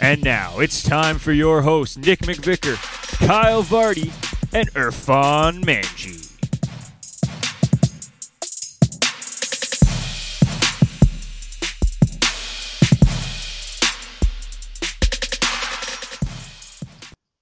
[0.00, 2.76] And now it's time for your hosts, Nick McVicker,
[3.26, 4.12] Kyle Vardy,
[4.52, 6.30] and Irfan Manji.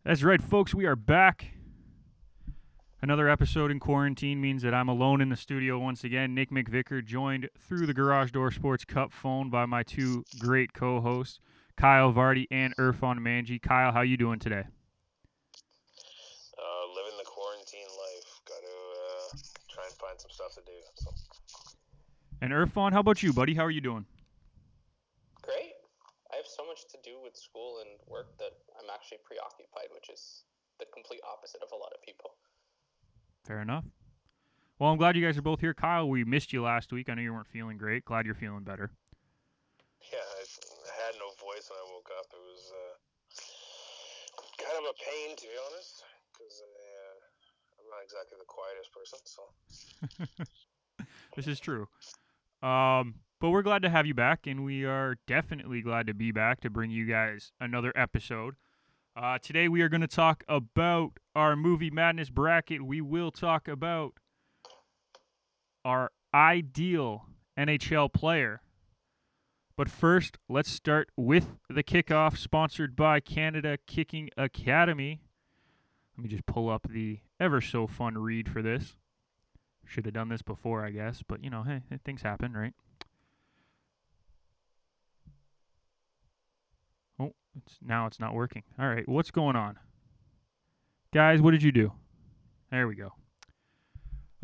[0.05, 0.75] That's right, folks.
[0.75, 1.55] We are back.
[3.00, 6.34] Another episode in quarantine means that I'm alone in the studio once again.
[6.34, 11.41] Nick McVicker, joined through the Garage Door Sports Cup phone by my two great co-hosts,
[11.77, 13.61] Kyle Vardy and Irfan Manji.
[13.61, 14.62] Kyle, how you doing today?
[16.59, 18.41] Uh, living the quarantine life.
[18.47, 20.73] Got to uh, try and find some stuff to do.
[20.95, 21.11] So.
[22.41, 23.55] And Irfan, how about you, buddy?
[23.55, 24.05] How are you doing?
[25.43, 25.75] Great.
[26.33, 30.09] I have so much to do with school and work that I'm actually preoccupied, which
[30.11, 30.45] is
[30.78, 32.34] the complete opposite of a lot of people.
[33.45, 33.84] Fair enough.
[34.78, 35.75] Well, I'm glad you guys are both here.
[35.75, 37.09] Kyle, we missed you last week.
[37.09, 38.05] I know you weren't feeling great.
[38.05, 38.91] Glad you're feeling better.
[40.11, 42.27] Yeah, I, I had no voice when I woke up.
[42.33, 42.95] It was uh,
[44.64, 47.14] kind of a pain, to be honest, because uh,
[47.78, 49.19] I'm not exactly the quietest person.
[49.25, 51.05] So
[51.36, 51.89] this is true.
[52.67, 56.33] Um, but we're glad to have you back, and we are definitely glad to be
[56.33, 58.55] back to bring you guys another episode.
[59.14, 62.83] Uh, today we are going to talk about our movie madness bracket.
[62.83, 64.14] We will talk about
[65.84, 67.27] our ideal
[67.59, 68.62] NHL player.
[69.77, 75.22] But first, let's start with the kickoff, sponsored by Canada Kicking Academy.
[76.16, 78.97] Let me just pull up the ever so fun read for this.
[79.84, 82.75] Should have done this before, I guess, but you know, hey, things happen, right?
[87.19, 88.62] Oh, it's now it's not working.
[88.78, 89.78] All right, what's going on?
[91.12, 91.93] Guys, what did you do?
[92.71, 93.12] There we go.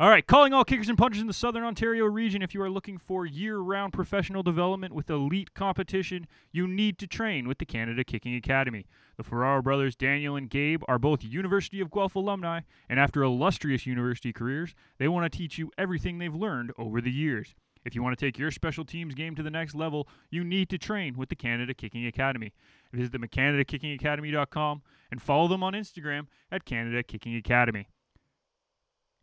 [0.01, 2.41] All right, calling all kickers and punchers in the Southern Ontario region.
[2.41, 7.05] If you are looking for year round professional development with elite competition, you need to
[7.07, 8.85] train with the Canada Kicking Academy.
[9.17, 13.85] The Ferraro brothers, Daniel and Gabe, are both University of Guelph alumni, and after illustrious
[13.85, 17.53] university careers, they want to teach you everything they've learned over the years.
[17.83, 20.69] If you want to take your special teams game to the next level, you need
[20.69, 22.53] to train with the Canada Kicking Academy.
[22.93, 24.81] Visit them at CanadaKickingAcademy.com
[25.11, 27.89] and follow them on Instagram at Canada Kicking Academy.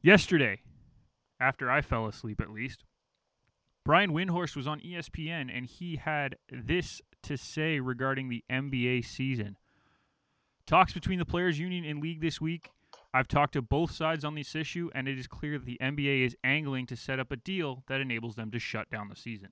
[0.07, 0.61] Yesterday,
[1.41, 2.85] after I fell asleep at least,
[3.85, 9.57] Brian Windhorst was on ESPN and he had this to say regarding the NBA season.
[10.65, 12.71] Talks between the Players Union and League this week.
[13.13, 16.25] I've talked to both sides on this issue, and it is clear that the NBA
[16.25, 19.49] is angling to set up a deal that enables them to shut down the season.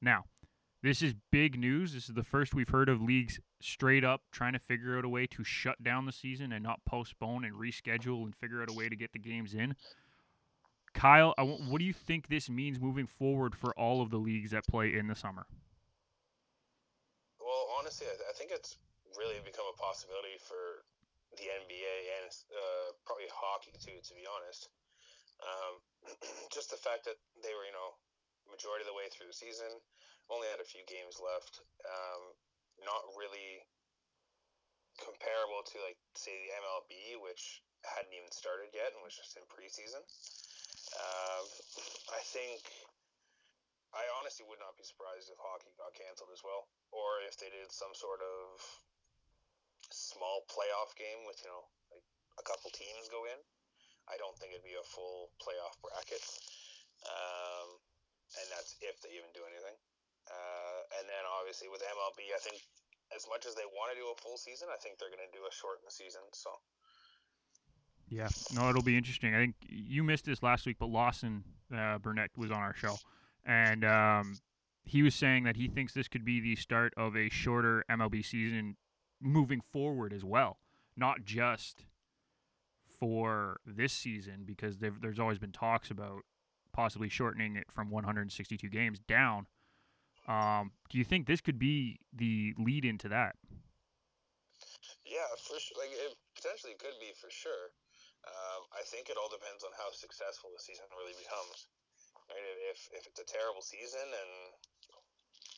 [0.00, 0.24] Now,
[0.82, 1.92] this is big news.
[1.92, 5.08] This is the first we've heard of leagues straight up trying to figure out a
[5.08, 8.72] way to shut down the season and not postpone and reschedule and figure out a
[8.72, 9.74] way to get the games in.
[10.94, 14.66] Kyle, what do you think this means moving forward for all of the leagues that
[14.66, 15.46] play in the summer?
[17.40, 18.78] Well, honestly, I, I think it's
[19.16, 20.86] really become a possibility for
[21.36, 23.98] the NBA and uh, probably hockey too.
[23.98, 24.70] To be honest,
[25.42, 25.74] um,
[26.54, 27.98] just the fact that they were, you know,
[28.50, 29.68] majority of the way through the season,
[30.28, 32.22] only had a few games left, um,
[32.84, 33.64] not really
[35.00, 39.44] comparable to like say the MLB, which hadn't even started yet and was just in
[39.46, 40.02] preseason.
[40.98, 41.44] Um,
[42.12, 42.64] I think
[43.94, 47.48] I honestly would not be surprised if hockey got canceled as well, or if they
[47.48, 48.60] did some sort of
[49.88, 52.04] small playoff game with you know like
[52.36, 53.40] a couple teams go in.
[54.08, 56.24] I don't think it'd be a full playoff bracket,
[57.04, 57.68] um,
[58.40, 59.76] and that's if they even do anything.
[60.28, 62.60] Uh, and then obviously with MLB, I think
[63.16, 65.32] as much as they want to do a full season, I think they're going to
[65.32, 66.22] do a shortened season.
[66.32, 66.50] So.
[68.08, 69.34] Yeah, no, it'll be interesting.
[69.34, 71.44] I think you missed this last week, but Lawson
[71.74, 72.96] uh, Burnett was on our show,
[73.44, 74.38] and um,
[74.84, 78.24] he was saying that he thinks this could be the start of a shorter MLB
[78.24, 78.76] season
[79.20, 80.58] moving forward as well,
[80.96, 81.84] not just
[82.98, 86.22] for this season, because there's always been talks about
[86.72, 89.46] possibly shortening it from 162 games down.
[90.28, 93.34] Um, do you think this could be the lead into that?
[95.08, 95.80] Yeah, for sure.
[95.80, 97.72] Like it potentially could be for sure.
[98.28, 101.72] Um, I think it all depends on how successful the season really becomes.
[102.28, 102.44] Right?
[102.68, 104.32] If if it's a terrible season and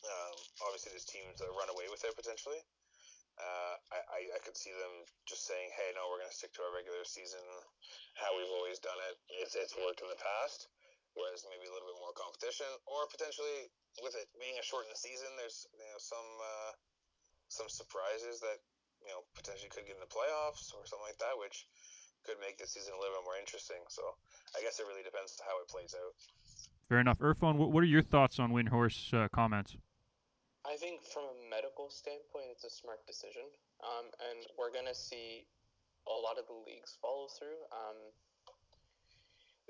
[0.07, 0.35] um,
[0.65, 2.63] obviously there's teams that run away with it potentially,
[3.41, 6.61] Uh, I, I, could see them just saying, hey, no, we're going to stick to
[6.67, 7.41] our regular season,
[8.19, 9.15] how we've always done it.
[9.41, 10.67] It's, it's worked in the past,
[11.15, 15.27] whereas maybe a little bit more competition, or potentially with it being a shortened season,
[15.35, 16.71] there's you know some uh,
[17.51, 18.63] some surprises that
[19.03, 21.67] you know potentially could get in the playoffs or something like that, which
[22.23, 23.81] could make the season a little bit more interesting.
[23.91, 24.15] So
[24.55, 26.15] I guess it really depends on how it plays out.
[26.87, 27.19] Fair enough.
[27.19, 29.75] Irfan, what, what are your thoughts on Windhorst uh, comments?
[30.61, 33.49] I think from a medical standpoint, it's a smart decision,
[33.81, 35.49] um, and we're gonna see
[36.05, 37.57] a lot of the leagues follow through.
[37.73, 37.97] Um,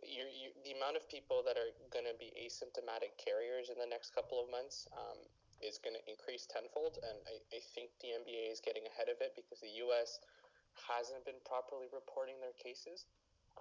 [0.06, 4.14] you're, you, the amount of people that are gonna be asymptomatic carriers in the next
[4.14, 5.20] couple of months um,
[5.62, 9.38] is gonna increase tenfold, and I, I think the NBA is getting ahead of it
[9.38, 10.22] because the U.S.
[10.90, 13.06] hasn't been properly reporting their cases.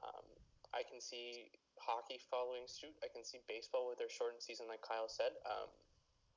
[0.01, 0.25] Um,
[0.73, 1.51] I can see
[1.81, 2.95] hockey following suit.
[3.03, 5.35] I can see baseball with their shortened season, like Kyle said.
[5.43, 5.69] Um,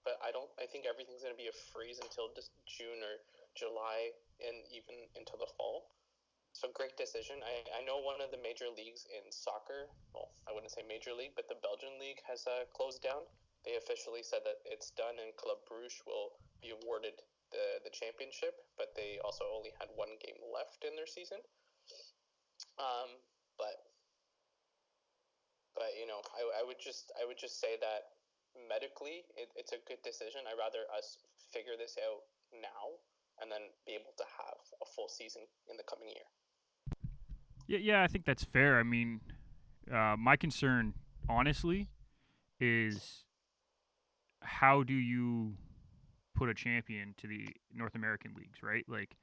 [0.03, 0.49] but I don't.
[0.59, 3.23] I think everything's going to be a freeze until just June or
[3.55, 4.11] July,
[4.43, 5.87] and even until the fall.
[6.53, 7.41] So great decision.
[7.41, 9.89] I, I know one of the major leagues in soccer.
[10.13, 13.25] Well, I wouldn't say major league, but the Belgian league has uh, closed down.
[13.65, 17.17] They officially said that it's done, and Club Bruges will be awarded
[17.49, 18.53] the the championship.
[18.77, 21.41] But they also only had one game left in their season.
[22.77, 23.17] Um,
[23.57, 23.89] but
[25.73, 28.13] but you know, I, I would just I would just say that
[28.69, 30.45] medically, it, it's a good decision.
[30.45, 31.17] I'd rather us
[31.49, 33.01] figure this out now
[33.41, 36.29] and then be able to have a full season in the coming year.
[37.67, 38.77] Yeah, yeah, I think that's fair.
[38.79, 39.21] I mean,
[39.91, 40.93] uh, my concern,
[41.29, 41.89] honestly,
[42.59, 43.23] is
[44.41, 45.53] how do you
[46.35, 48.85] put a champion to the North American leagues, right?
[48.87, 49.15] Like,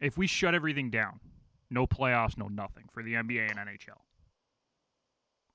[0.00, 1.20] if we shut everything down,
[1.70, 4.00] no playoffs, no nothing for the NBA and NHL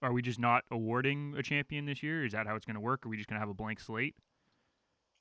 [0.05, 2.25] are we just not awarding a champion this year?
[2.25, 3.05] Is that how it's going to work?
[3.05, 4.15] Are we just going to have a blank slate?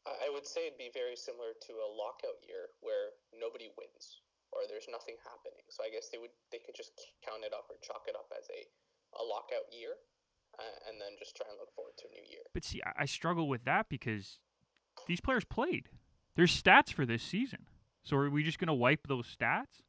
[0.07, 4.21] I would say it'd be very similar to a lockout year where nobody wins
[4.55, 5.67] or there's nothing happening.
[5.69, 6.95] So I guess they would they could just
[7.27, 8.61] count it up or chalk it up as a
[9.19, 9.95] a lockout year,
[10.59, 12.47] uh, and then just try and look forward to a new year.
[12.55, 14.39] But see, I struggle with that because
[15.07, 15.91] these players played.
[16.35, 17.67] There's stats for this season.
[18.03, 19.87] So are we just going to wipe those stats?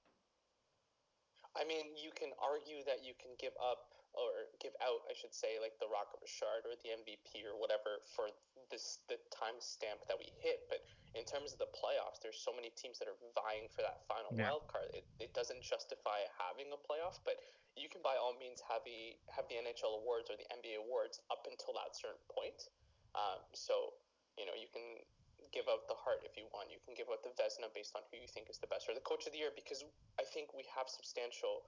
[1.56, 5.36] I mean, you can argue that you can give up or give out, I should
[5.36, 8.32] say, like the Rocket Richard or the MVP or whatever for
[8.72, 10.66] this the time stamp that we hit.
[10.72, 10.84] But
[11.14, 14.32] in terms of the playoffs, there's so many teams that are vying for that final
[14.34, 14.50] yeah.
[14.50, 14.90] wild card.
[14.96, 17.40] It, it doesn't justify having a playoff, but
[17.76, 21.20] you can by all means have the have the NHL awards or the NBA awards
[21.28, 22.72] up until that certain point.
[23.16, 23.96] Um, so
[24.40, 25.04] you know you can
[25.52, 26.72] give out the Hart if you want.
[26.72, 28.96] You can give out the Vezina based on who you think is the best or
[28.96, 29.84] the coach of the year because
[30.20, 31.68] I think we have substantial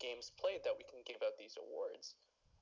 [0.00, 2.16] games played that we can give out these awards.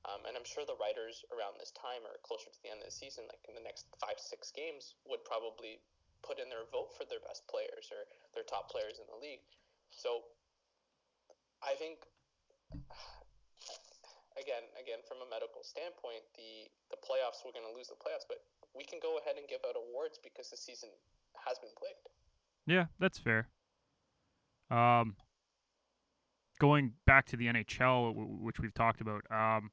[0.07, 2.87] Um, and I'm sure the writers around this time or closer to the end of
[2.87, 5.83] the season, like in the next five, six games, would probably
[6.23, 9.43] put in their vote for their best players or their top players in the league.
[9.91, 10.23] So
[11.63, 12.07] I think,
[14.39, 18.27] again, again, from a medical standpoint, the, the playoffs, we're going to lose the playoffs,
[18.27, 18.39] but
[18.79, 20.91] we can go ahead and give out awards because the season
[21.43, 21.99] has been played.
[22.71, 23.51] Yeah, that's fair.
[24.71, 25.17] Um,
[26.59, 29.71] going back to the NHL, which we've talked about, um,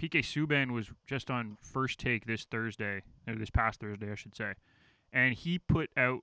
[0.00, 4.34] PK Subban was just on first take this Thursday, or this past Thursday, I should
[4.34, 4.54] say,
[5.12, 6.20] and he put out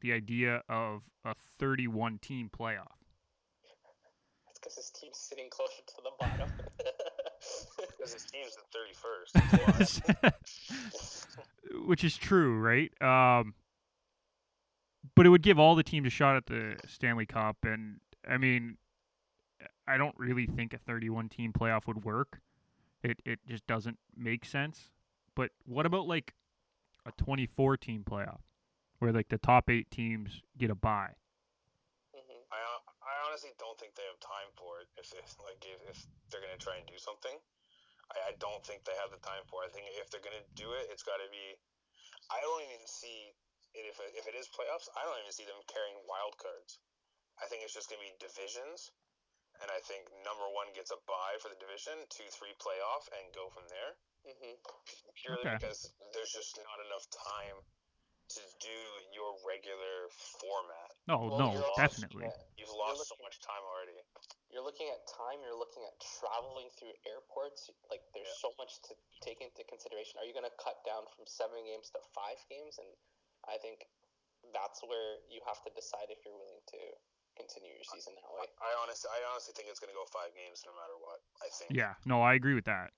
[0.00, 2.98] the idea of a 31 team playoff.
[4.46, 6.50] That's because his team's sitting closer to the bottom.
[7.98, 10.34] because his team's the 31st.
[11.86, 12.90] Which is true, right?
[13.02, 13.54] Um,
[15.14, 18.38] but it would give all the teams a shot at the Stanley Cup, and I
[18.38, 18.76] mean,
[19.86, 22.40] I don't really think a 31 team playoff would work.
[23.02, 24.90] It it just doesn't make sense.
[25.34, 26.32] But what about like
[27.04, 28.40] a 24 team playoff
[28.98, 31.12] where like the top 8 teams get a bye?
[32.16, 32.42] Mm-hmm.
[32.48, 32.58] I
[33.04, 35.98] I honestly don't think they have time for it if if like if, if
[36.32, 37.36] they're going to try and do something.
[38.12, 39.68] I, I don't think they have the time for it.
[39.68, 41.60] I think if they're going to do it, it's got to be
[42.32, 43.36] I don't even see
[43.76, 46.80] it if if it is playoffs, I don't even see them carrying wild cards.
[47.36, 48.94] I think it's just going to be divisions
[49.62, 53.24] and I think number one gets a bye for the division, two, three playoff, and
[53.34, 53.92] go from there.
[54.24, 54.54] Mm-hmm.
[55.20, 55.60] Purely okay.
[55.60, 57.58] because there's just not enough time
[58.34, 58.78] to do
[59.12, 60.08] your regular
[60.40, 60.90] format.
[61.04, 62.26] No, well, no, definitely.
[62.56, 64.00] You've lost looking, so much time already.
[64.48, 65.44] You're looking at time.
[65.44, 67.68] You're looking at traveling through airports.
[67.92, 68.48] Like there's yeah.
[68.48, 70.16] so much to take into consideration.
[70.18, 72.80] Are you going to cut down from seven games to five games?
[72.80, 72.88] And
[73.44, 73.84] I think
[74.56, 76.80] that's where you have to decide if you're willing to
[77.36, 78.48] continue your season that way.
[78.62, 81.20] I, I honestly, I honestly think it's going to go five games no matter what.
[81.42, 81.74] I think.
[81.74, 82.94] Yeah, no, I agree with that.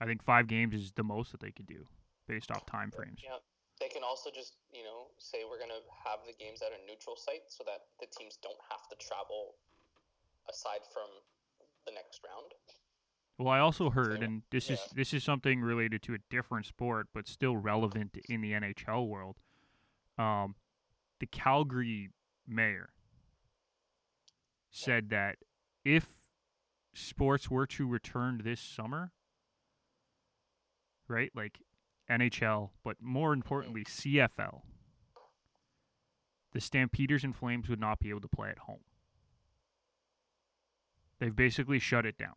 [0.00, 1.88] I think five games is the most that they could do
[2.28, 3.22] based off time frames.
[3.24, 3.40] Yeah,
[3.80, 7.16] they can also just you know say we're gonna have the games at a neutral
[7.16, 9.56] site so that the teams don't have to travel
[10.50, 11.08] aside from
[11.86, 12.52] the next round.
[13.38, 17.08] Well, I also heard, and this is this is something related to a different sport,
[17.12, 19.36] but still relevant in the NHL world.
[20.18, 20.54] Um,
[21.20, 22.10] the Calgary
[22.46, 22.90] mayor
[24.70, 25.36] said that
[25.84, 26.06] if
[26.94, 29.12] sports were to return this summer,
[31.08, 31.60] right, like
[32.10, 34.62] NHL, but more importantly CFL,
[36.52, 38.80] the Stampeders and Flames would not be able to play at home.
[41.18, 42.34] They've basically shut it down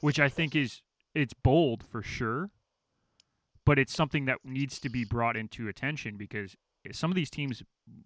[0.00, 0.82] which I think is
[1.14, 2.50] it's bold for sure,
[3.64, 6.56] but it's something that needs to be brought into attention because
[6.92, 7.62] some of these teams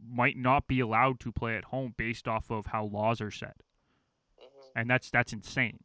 [0.06, 3.56] might not be allowed to play at home based off of how laws are set,
[4.38, 5.80] hmm and that's that's insane.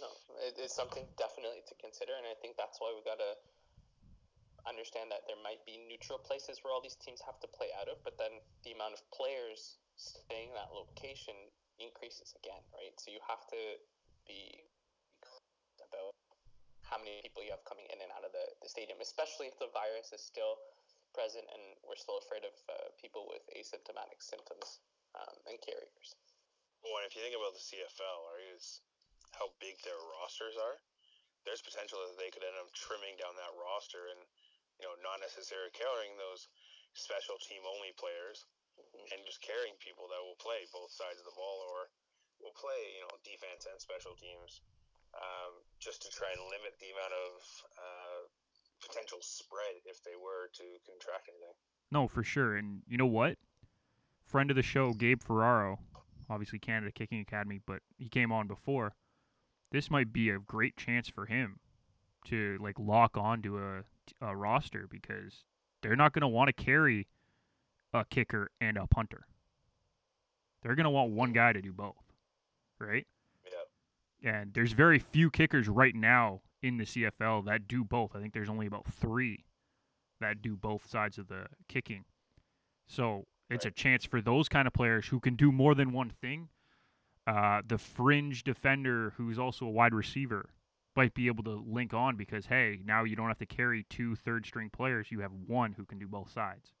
[0.00, 0.08] No,
[0.46, 3.36] it, it's something definitely to consider, and I think that's why we gotta
[4.68, 7.88] understand that there might be neutral places where all these teams have to play out
[7.88, 11.36] of, but then the amount of players staying in that location
[11.78, 12.96] increases again, right?
[12.96, 13.60] So you have to
[14.26, 14.64] be
[16.94, 19.58] how many people you have coming in and out of the, the stadium, especially if
[19.58, 20.62] the virus is still
[21.10, 24.78] present and we're still afraid of uh, people with asymptomatic symptoms
[25.18, 26.14] um, and carriers.
[26.86, 28.78] Well, and if you think about the CFL, right, is
[29.34, 30.78] how big their rosters are.
[31.42, 34.22] There's potential that they could end up trimming down that roster and,
[34.78, 36.46] you know, not necessarily carrying those
[36.94, 38.46] special team only players
[38.78, 39.10] Mhm.
[39.10, 41.90] and just carrying people that will play both sides of the ball or
[42.38, 44.62] will play, you know, defense and special teams,
[45.16, 47.32] um, just to try and limit the amount of
[47.78, 48.20] uh,
[48.86, 51.56] potential spread if they were to contract anything.
[51.90, 52.56] No, for sure.
[52.56, 53.36] And you know what?
[54.26, 55.78] Friend of the show, Gabe Ferraro,
[56.28, 58.94] obviously Canada Kicking Academy, but he came on before.
[59.70, 61.58] This might be a great chance for him
[62.26, 63.82] to like lock onto a,
[64.20, 65.44] a roster because
[65.82, 67.06] they're not going to want to carry
[67.92, 69.26] a kicker and a punter.
[70.62, 72.02] They're going to want one guy to do both,
[72.78, 73.06] right?
[74.24, 78.16] And there's very few kickers right now in the CFL that do both.
[78.16, 79.44] I think there's only about three
[80.20, 82.04] that do both sides of the kicking.
[82.86, 86.08] So it's a chance for those kind of players who can do more than one
[86.08, 86.48] thing.
[87.26, 90.48] Uh, the fringe defender who's also a wide receiver
[90.96, 94.14] might be able to link on because hey, now you don't have to carry two
[94.16, 95.10] third string players.
[95.10, 96.72] You have one who can do both sides.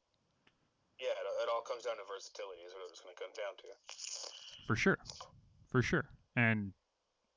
[0.98, 3.56] Yeah, it, it all comes down to versatility, is what it's going to come down
[3.58, 4.66] to.
[4.66, 4.98] For sure.
[5.68, 6.08] For sure.
[6.36, 6.72] And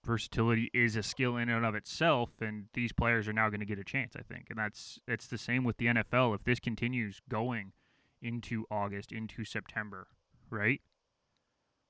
[0.08, 3.66] versatility is a skill in and of itself and these players are now going to
[3.66, 4.48] get a chance, I think.
[4.50, 7.74] And that's it's the same with the NFL if this continues going
[8.22, 10.08] into August, into September,
[10.50, 10.82] right?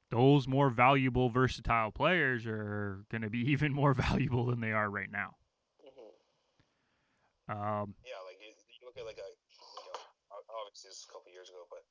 [0.09, 4.89] Those more valuable versatile players are going to be even more valuable than they are
[4.89, 5.35] right now.
[5.79, 10.01] hmm Um, Yeah, like you, you look at like a, you know,
[10.65, 11.85] obviously this was a couple years ago, but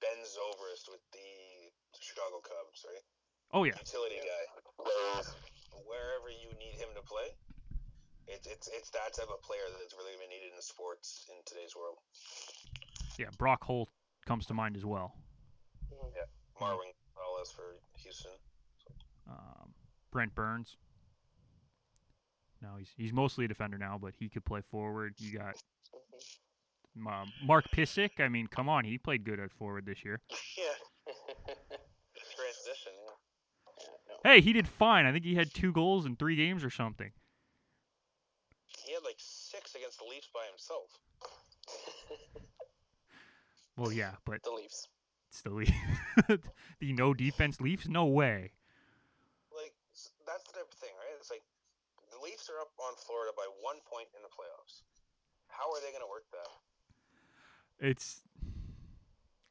[0.00, 1.70] Ben Zobrist with the
[2.00, 3.04] Chicago Cubs, right?
[3.54, 4.44] oh yeah, Utility guy.
[5.72, 7.28] Whereas wherever you need him to play,
[8.28, 11.74] it's it's it's that type of player that's really been needed in sports in today's
[11.76, 11.96] world.
[13.18, 13.26] yeah.
[13.38, 13.88] Brock Holt
[14.26, 15.14] comes to mind as well.
[15.90, 16.08] hmm
[16.60, 18.32] Marwin Gonzalez for Houston.
[19.28, 19.74] Um,
[20.10, 20.76] Brent Burns.
[22.60, 25.14] No, he's he's mostly a defender now, but he could play forward.
[25.20, 25.54] You got
[25.92, 28.18] hmm um, Marc Pysyk.
[28.18, 30.20] I mean, come on, he played good at forward this year.
[30.58, 30.74] Yeah,
[32.34, 32.92] transition.
[32.98, 33.14] Yeah.
[33.78, 34.07] yeah, no.
[34.24, 35.06] Hey, he did fine.
[35.06, 37.10] I think he had two goals in three games or something.
[38.84, 40.98] He had like six against the Leafs by himself.
[43.78, 44.88] Well, yeah, but the Leafs.
[45.30, 45.70] it's the Leafs.
[46.80, 47.86] the no defense Leafs?
[47.86, 48.50] No way.
[49.54, 49.72] Like
[50.26, 51.14] that's the type of thing, right?
[51.20, 51.44] It's like
[52.10, 54.82] the Leafs are up on Florida by one point in the playoffs.
[55.46, 57.86] How are they going to work that?
[57.88, 58.20] It's.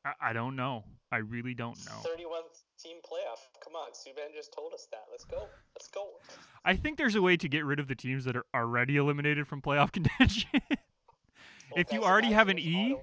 [0.04, 0.84] I, I don't know.
[1.10, 2.04] I really don't know.
[2.04, 2.42] 31
[2.88, 3.44] team playoff.
[3.63, 5.03] Come on, Subban just told us that.
[5.12, 5.44] Let's go.
[5.75, 6.08] Let's go.
[6.63, 9.48] I think there's a way to get rid of the teams that are already eliminated
[9.48, 10.50] from playoff contention.
[10.53, 12.96] Well, if you already have an E,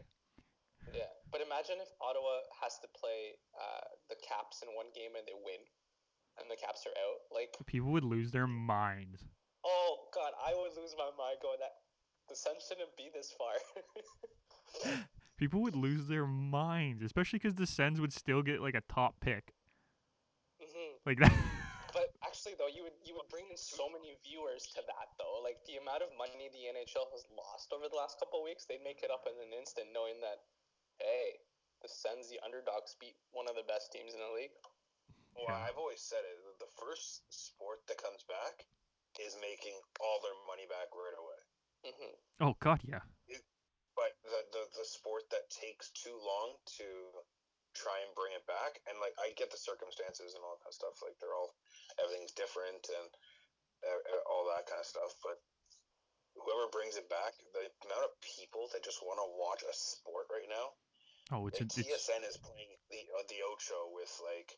[0.93, 5.27] yeah, but imagine if Ottawa has to play uh, the Caps in one game and
[5.29, 5.61] they win,
[6.41, 7.21] and the Caps are out.
[7.29, 9.29] Like, people would lose their minds.
[9.67, 11.77] oh god, I would lose my mind going that
[12.29, 14.97] the Sens shouldn't be this far.
[15.37, 19.17] People would lose their minds, especially because the Sens would still get like a top
[19.21, 19.53] pick.
[21.05, 21.33] Like that.
[21.93, 25.39] But actually, though, you would you would bring in so many viewers to that, though.
[25.45, 28.67] Like the amount of money the NHL has lost over the last couple of weeks,
[28.67, 30.43] they'd make it up in an instant, knowing that,
[30.99, 31.39] hey,
[31.85, 34.57] the Sens, the underdogs, beat one of the best teams in the league.
[35.37, 35.71] Well, Yeah.
[35.71, 36.35] I've always said it.
[36.59, 38.67] The first sport that comes back
[39.21, 41.41] is making all their money back right away.
[41.85, 43.05] hmm Oh God, yeah.
[43.95, 46.87] But the, the the sport that takes too long to
[47.75, 50.99] try and bring it back, and like I get the circumstances and all that stuff.
[51.03, 51.55] Like they're all
[51.99, 53.11] everything's different and
[53.85, 55.13] uh, uh, all that kind of stuff.
[55.21, 55.39] But
[56.39, 60.31] whoever brings it back, the amount of people that just want to watch a sport
[60.31, 60.75] right now.
[61.33, 64.51] Oh, it's Like, a, it's TSN is playing the uh, the Ocho with like,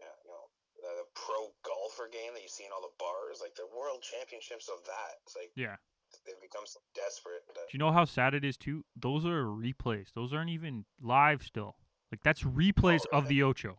[0.00, 3.40] yeah, you know, the, the pro golfer game that you see in all the bars,
[3.40, 5.12] like the World Championships of that.
[5.24, 5.80] It's like yeah.
[6.26, 8.84] they've become so desperate that Do you know how sad it is too?
[8.96, 10.12] Those are replays.
[10.12, 11.76] Those aren't even live still.
[12.12, 13.78] Like that's replays oh, of the Ocho.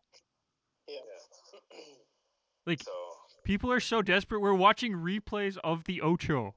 [0.87, 0.95] Yeah.
[2.67, 2.91] Like so.
[3.45, 4.41] people are so desperate.
[4.41, 6.55] We're watching replays of the Ocho.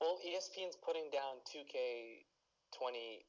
[0.00, 3.20] well, ESPN's putting down 2K20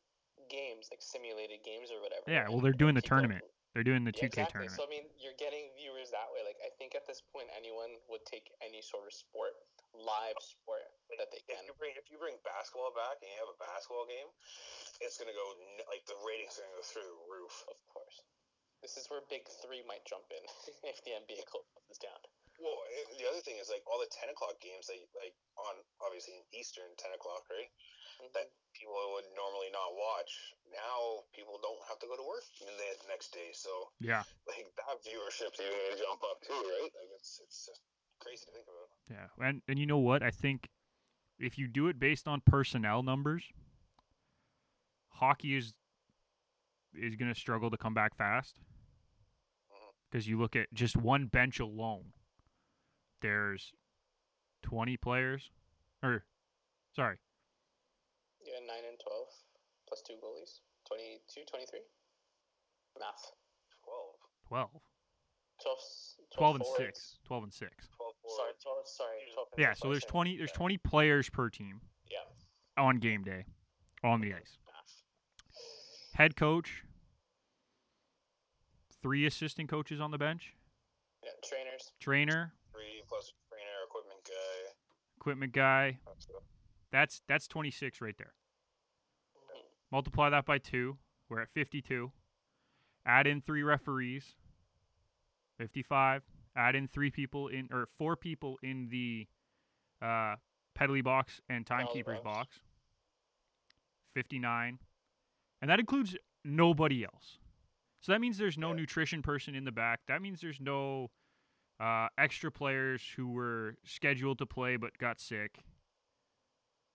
[0.49, 2.23] games, like simulated games or whatever.
[2.27, 3.43] Yeah, well, they're doing the tournament.
[3.73, 4.51] They're doing the Yeah, 2K exactly.
[4.71, 4.79] tournament.
[4.79, 6.47] So I mean, you're getting viewers that way.
[6.47, 9.51] Like I think at this point, anyone would take any sort of sport,
[9.95, 10.83] live sport
[11.17, 11.63] that they If can.
[11.65, 14.29] you bring if you bring basketball back and you have a basketball game,
[15.01, 15.47] it's gonna go
[15.87, 17.55] like the ratings are gonna go through the roof.
[17.71, 18.17] Of course.
[18.83, 20.43] This is where Big Three might jump in
[20.91, 22.21] if the NBA closes down.
[22.61, 25.75] Well, eh, the other thing is like all the ten o'clock games that like on
[26.01, 27.69] obviously in Eastern ten o'clock, right?
[28.21, 28.33] Mhm.
[28.33, 30.53] That people would normally not watch.
[30.69, 34.65] Now people don't have to go to work in the next day, so Yeah, like
[34.77, 36.93] that viewership's even gonna jump up too, right?
[36.93, 37.81] Like it's it's just
[38.21, 38.86] crazy to think about.
[39.09, 39.27] Yeah.
[39.45, 40.23] And and you know what?
[40.23, 40.67] I think
[41.39, 43.43] if you do it based on personnel numbers,
[45.09, 45.73] hockey is
[46.95, 48.59] is going to struggle to come back fast.
[49.71, 49.91] Uh-huh.
[50.09, 52.05] Because you look at just one bench alone,
[53.21, 53.73] there's
[54.63, 55.51] 20 players,
[56.01, 56.23] or
[56.95, 57.17] sorry,
[58.43, 59.27] Yeah, nine and twelve
[59.87, 60.59] plus two goalies.
[60.87, 61.79] 22, 23?
[62.99, 63.31] Math.
[63.83, 64.81] 12, 12,
[65.61, 66.85] 12, s- 12 and forwards.
[66.99, 67.87] 6, 12 and 6.
[67.95, 68.63] 12 Sorry, forwards.
[68.63, 69.17] 12, sorry.
[69.33, 70.57] 12 and Yeah, so there's 20 there's Yeah.
[70.57, 72.23] 20 players per team Yeah.
[72.77, 73.45] on game day
[74.03, 74.59] on the ice.
[74.65, 75.03] Math.
[76.13, 76.83] Head coach,
[79.01, 80.55] three assistant coaches on the bench,
[81.23, 81.93] Yeah, trainers.
[81.99, 84.73] trainer, Three plus trainer, equipment guy.
[85.17, 85.99] equipment guy.
[86.05, 86.27] That's.
[86.89, 88.33] That's that's 26 right there.
[89.35, 89.65] Mhm.
[89.91, 92.13] Multiply that by 2, we're at 52.
[93.05, 94.35] Add in 3 referees,
[95.57, 96.23] 55.
[96.55, 99.27] Add in 3 people in or 4 people in the
[100.01, 100.35] uh
[100.75, 102.37] penalty box and timekeeper's box.
[102.37, 102.59] box.
[104.15, 104.79] 59.
[105.61, 106.15] And that includes
[106.45, 107.39] nobody else.
[108.01, 108.75] So that means there's no Yeah.
[108.75, 110.01] nutrition person in the back.
[110.07, 111.09] That means there's no
[111.79, 115.59] uh, extra players who were scheduled to play but got sick.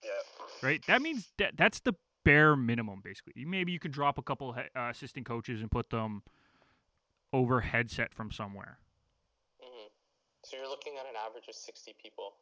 [0.03, 0.09] Yeah.
[0.61, 0.85] right?
[0.87, 1.93] That means that that's the
[2.25, 3.45] bare minimum, basically.
[3.45, 6.23] Maybe you can drop a couple uh, assistant coaches and put them
[7.33, 8.77] over headset from somewhere.
[9.61, 9.87] Mm-hmm.
[10.45, 12.33] So you're looking at an average of 60 people.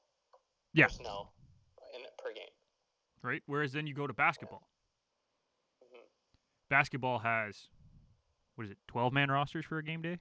[0.74, 0.86] Yeah.
[0.86, 1.34] Personnel
[1.96, 2.44] in, per game.
[3.24, 3.42] right?
[3.48, 4.68] Whereas then you go to basketball.
[5.82, 6.00] hmm
[6.70, 7.68] Basketball has
[8.56, 10.20] what is it, twelve man rosters for a game day?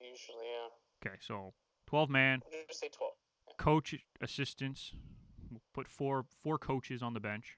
[0.00, 1.08] Usually, yeah.
[1.10, 1.52] Okay, so
[1.86, 3.12] twelve man, Just say 12.
[3.58, 4.92] coach assistants.
[5.50, 7.56] We'll put four four coaches on the bench,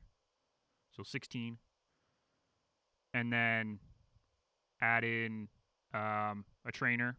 [0.93, 1.59] so sixteen,
[3.15, 3.79] and then
[4.81, 5.49] add in
[5.95, 7.17] um, a trainer,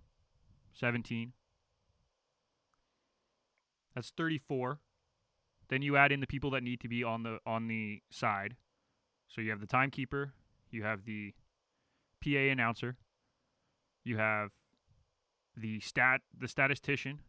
[0.73, 1.33] seventeen.
[3.95, 4.79] That's thirty-four.
[5.69, 8.55] Then you add in the people that need to be on the on the side.
[9.27, 10.33] So you have the timekeeper,
[10.69, 11.33] you have the
[12.21, 12.97] PA announcer,
[14.03, 14.49] you have
[15.55, 17.19] the stat the statistician,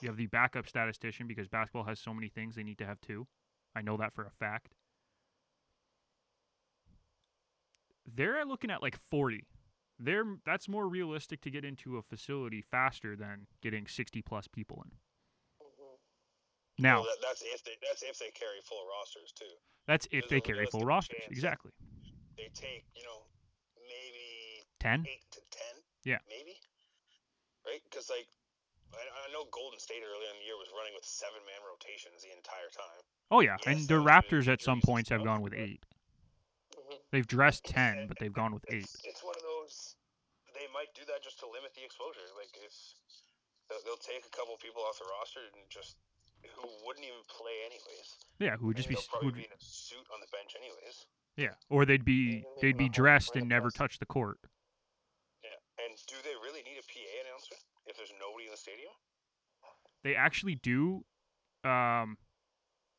[0.00, 3.00] you have the backup statistician because basketball has so many things they need to have
[3.00, 3.26] two.
[3.74, 4.74] I know that for a fact.
[8.14, 9.46] They're looking at like 40.
[9.98, 14.82] They're that's more realistic to get into a facility faster than getting 60 plus people
[14.84, 14.90] in.
[15.60, 15.94] hmm
[16.82, 19.54] Now, Well, that, that's if they that's if they carry full rosters too.
[19.86, 21.20] that's if there's they carry full rosters.
[21.30, 21.70] Exactly.
[22.36, 23.22] They take you know
[23.78, 25.06] maybe 10?
[25.08, 25.74] eight to ten.
[26.04, 26.18] Yeah.
[26.28, 26.58] Maybe.
[27.64, 28.26] Right, because like
[28.92, 32.22] I, I know Golden State earlier in the year was running with seven man rotations
[32.22, 33.02] the entire time.
[33.30, 35.52] Oh yeah, Yes, and the was due to Raptors at some points have gone with
[35.54, 35.80] but- 8.
[36.76, 38.82] hmm They've dressed 10, but they've gone with 8.
[38.82, 39.42] It's, it's one of.
[39.42, 39.43] They
[40.74, 42.26] might do that just to limit the exposure.
[42.34, 42.74] Like if
[43.70, 45.96] they'll, they'll take a couple people off the roster and just
[46.42, 48.08] who wouldn't even play anyways.
[48.42, 50.52] Yeah, who would just be they'll probably who'd, be in a suit on the bench
[50.58, 51.06] anyways.
[51.38, 54.10] yeah, or they'd be Even they'd be leave them out dressed and never touch the
[54.10, 54.42] court.
[55.40, 55.56] Yeah.
[55.80, 57.56] And do they really need a PA announcer
[57.86, 58.92] if there's nobody in the stadium?
[60.02, 61.06] They actually do.
[61.64, 62.20] Um,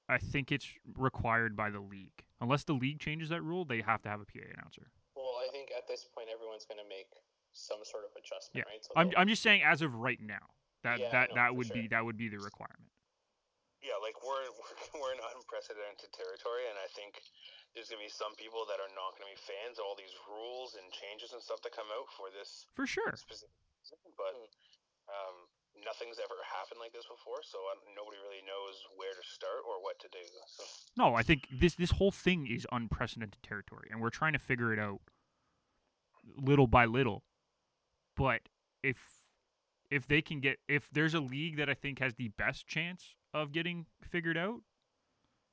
[0.10, 2.26] I think it's required by the league.
[2.42, 4.90] Unless the league changes that rule, they have to have a PA announcer.
[5.16, 7.10] Well, I think at this point everyone's going to make
[7.56, 8.70] some sort of adjustment, Yeah.
[8.70, 8.84] right?
[8.84, 10.44] So I'm I'm just saying as of right now.
[10.84, 12.92] That Yeah, that know, that would be that would be the requirement.
[13.82, 14.46] yeah, like we're
[15.00, 17.18] we're in unprecedented territory, and I think
[17.74, 20.78] there's gonna be some people that are not gonna be fans of all these rules
[20.78, 23.16] and changes and stuff that come out for this For sure.
[23.18, 23.50] specific
[24.18, 24.34] but
[25.10, 25.36] um,
[25.86, 29.82] nothing's ever happened like this before, so uh, nobody really knows where to start or
[29.82, 30.22] what to do.
[30.48, 30.64] So
[30.98, 34.74] No, I think this this whole thing is unprecedented territory, and we're trying to figure
[34.74, 35.02] it out
[36.38, 37.24] little by little.
[38.16, 38.42] But
[38.84, 38.98] if
[39.92, 43.16] if they can get if there's a league that I think has the best chance
[43.34, 44.62] of getting figured out,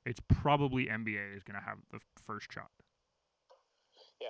[0.05, 2.71] it's probably NBA is going to have the first shot.
[4.21, 4.27] Yeah.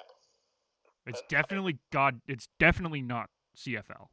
[1.06, 2.22] It's uh, But definitely God.
[2.28, 4.08] It's definitely not CFL.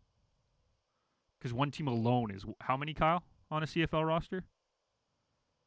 [1.38, 4.44] Because one team alone is how many Kyle on a CFL roster?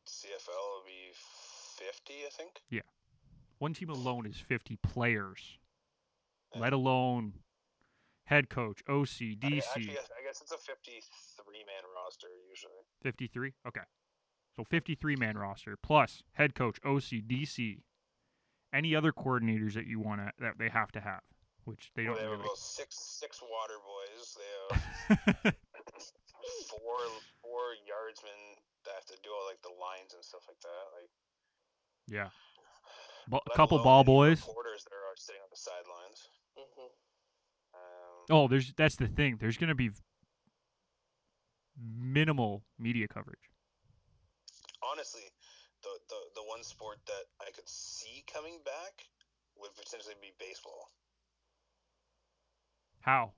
[0.08, 2.62] CFL will be fifty, I think.
[2.70, 2.82] Yeah.
[3.58, 5.58] One team alone is 50 players,
[6.54, 6.62] Yeah.
[6.62, 7.43] let alone
[8.26, 9.58] head coach, OC, I- DC.
[9.68, 12.84] Actually, I guess it's a fifty-three man roster usually.
[13.04, 13.54] 53?
[13.68, 13.82] Okay.
[14.56, 17.80] So 53 man roster plus head coach, OC, DC.
[18.74, 21.22] Any other coordinators that you want to that they have to have,
[21.66, 22.44] which they Well, don't they have really.
[22.46, 24.38] about six six water boys.
[24.38, 24.50] They
[25.46, 25.54] have
[26.70, 26.98] four
[27.42, 30.84] four yardsmen that have to do all like the lines and stuff like that.
[30.98, 31.10] Like
[32.08, 32.30] yeah.
[33.30, 34.42] Ba- a couple alone ball boys.
[34.42, 36.20] reporters that are sitting on the sidelines.
[36.58, 36.90] hmm Um,
[38.30, 39.38] Oh, there's that's the thing.
[39.40, 39.92] There's going to be
[41.80, 43.50] minimal media coverage.
[44.92, 45.24] honestly,
[45.82, 49.08] the, the the one sport that I could see coming back
[49.58, 50.90] would potentially be baseball
[53.02, 53.34] How?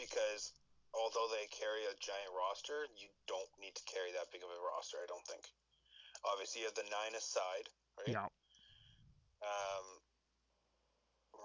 [0.00, 0.56] because
[0.96, 4.60] although they carry a giant roster, you don't need to carry that big of a
[4.64, 4.96] roster.
[4.96, 5.44] I don't think.
[6.24, 7.68] Obviously, you have the nine aside,
[8.00, 8.16] right?
[8.16, 8.28] Yeah.
[9.44, 9.86] Um,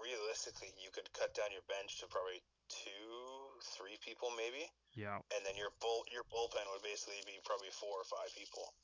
[0.02, 5.22] realistically, you could cut down your bench to probably two, three people, maybe, Yeah.
[5.34, 8.74] and then your bull your bullpen would basically be probably four or five people.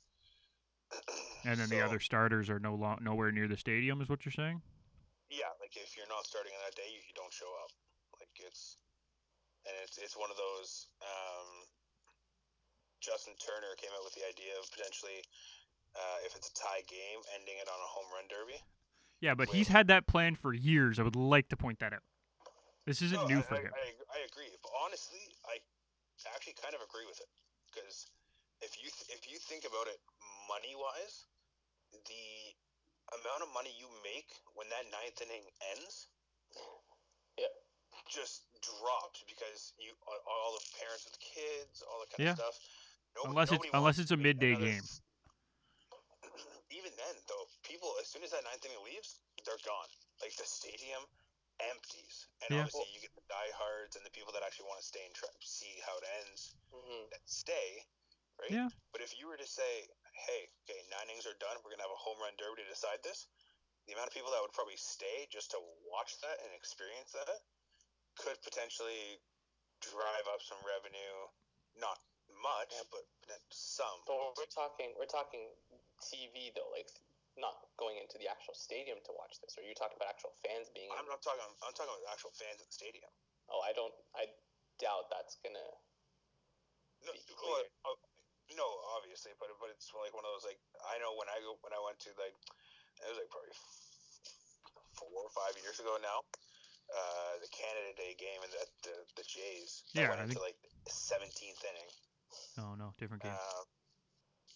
[1.48, 4.36] And then the other starters are no lo- nowhere near the stadium is what you're
[4.36, 4.60] saying?
[5.32, 7.72] yeah, like if you're not starting on that day, you, you don't show up.
[8.20, 8.76] Like it's,
[9.64, 10.92] and it's it's one of those.
[11.00, 11.48] Um,
[13.00, 15.24] Justin Turner came out with the idea of potentially,
[15.96, 18.60] uh, if it's a tie game, ending it on a home run derby.
[19.22, 20.98] Yeah, but he's had that plan for years.
[20.98, 22.02] I would like to point that out.
[22.90, 23.70] This isn't No, new I, for I, him.
[23.70, 23.86] I,
[24.18, 25.62] I agree, but honestly, I
[26.34, 27.30] actually kind of agree with it
[27.70, 28.10] because
[28.66, 30.02] if you th- if you think about it
[30.50, 31.30] money wise,
[31.94, 32.26] the
[33.22, 34.26] amount of money you make
[34.58, 35.46] when that ninth inning
[35.78, 36.10] ends,
[37.38, 37.54] Yep.
[38.10, 42.34] just drops because you all, all the parents with kids, all that kind Yeah.
[42.34, 42.58] of stuff.
[43.14, 44.82] Nobody, Unless it's- unless it's a midday game.
[44.82, 44.98] s-
[46.92, 49.16] Even then, though, people as soon as that ninth inning leaves,
[49.48, 49.88] they're gone.
[50.20, 51.00] Like the stadium
[51.56, 52.68] empties, and Yeah.
[52.68, 55.32] obviously you get the diehards and the people that actually want to stay and try
[55.40, 57.80] see how it ends hmm that stay,
[58.36, 58.52] right?
[58.52, 58.68] Yeah.
[58.92, 59.88] But if you were to say,
[60.28, 63.00] hey, okay, nine innings are done, we're gonna have a home run derby to decide
[63.00, 63.24] this,
[63.88, 67.40] the amount of people that would probably stay just to watch that and experience that
[68.20, 69.16] could potentially
[69.80, 71.32] drive up some revenue.
[71.80, 71.96] Not
[72.28, 72.84] much, Yeah.
[72.92, 73.04] but
[73.50, 74.04] some.
[74.06, 75.56] But we're talking we're talking
[76.02, 76.90] TV though, like
[77.38, 79.56] not going into the actual stadium to watch this.
[79.56, 80.90] Or you talking about actual fans being?
[80.92, 81.40] I'm not talking.
[81.64, 83.08] I'm talking about actual fans at the stadium.
[83.48, 83.94] oh, I don't.
[84.18, 84.28] I
[84.82, 85.64] doubt that's gonna.
[87.02, 87.66] No, Be well, clear.
[87.88, 87.98] uh,
[88.54, 91.56] no, obviously, but but it's like one of those like I know when I go
[91.64, 92.36] when I went to like
[93.02, 93.82] it was like probably f-
[94.98, 96.20] four or five years ago now.
[96.92, 99.82] Uh, the Canada Day game and the the, the Jays.
[99.96, 101.90] Yeah, I went I into think- like seventeenth inning.
[102.60, 103.32] Oh no, different game.
[103.32, 103.64] Um,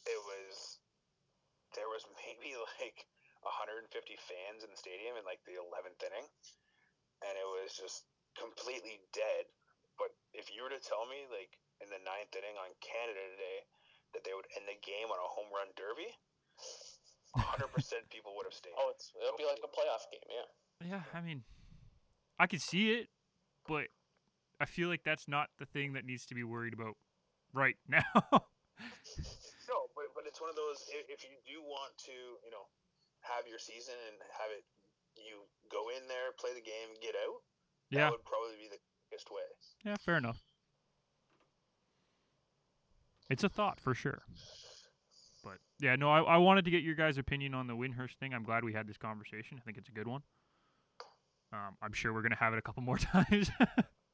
[0.05, 0.76] it was
[1.77, 3.05] there was maybe like
[3.45, 3.87] 150
[4.27, 6.27] fans in the stadium in like the 11th inning,
[7.23, 9.47] and it was just completely dead.
[10.01, 13.65] But if you were to tell me like in the ninth inning on Canada today
[14.17, 16.09] that they would end the game on a home run derby,
[17.37, 17.69] 100%
[18.13, 18.73] people would have stayed.
[18.77, 20.25] Oh, it's it'll be like a playoff game.
[20.29, 20.49] Yeah.
[20.85, 21.45] Yeah, I mean,
[22.39, 23.09] I can see it,
[23.67, 23.89] but
[24.61, 26.97] I feel like that's not the thing that needs to be worried about
[27.53, 28.05] right now.
[28.13, 30.85] No, but but it's one of those.
[30.86, 32.13] i- If you do want to,
[32.45, 32.67] you know,
[33.23, 34.65] have your season and have it,
[35.17, 37.41] you go in there, play the game, get out.
[37.91, 39.47] yeah, That would probably be the quickest way.
[39.85, 40.43] yeah, fair enough.
[43.29, 44.23] It's a thought for sure.
[45.43, 48.33] But yeah, no, I, I wanted to get your guys' opinion on the Windhorst thing.
[48.35, 49.59] I'm glad we had this conversation.
[49.61, 50.23] I think it's a good one.
[51.53, 53.51] Um, I'm sure we're gonna have it a couple more times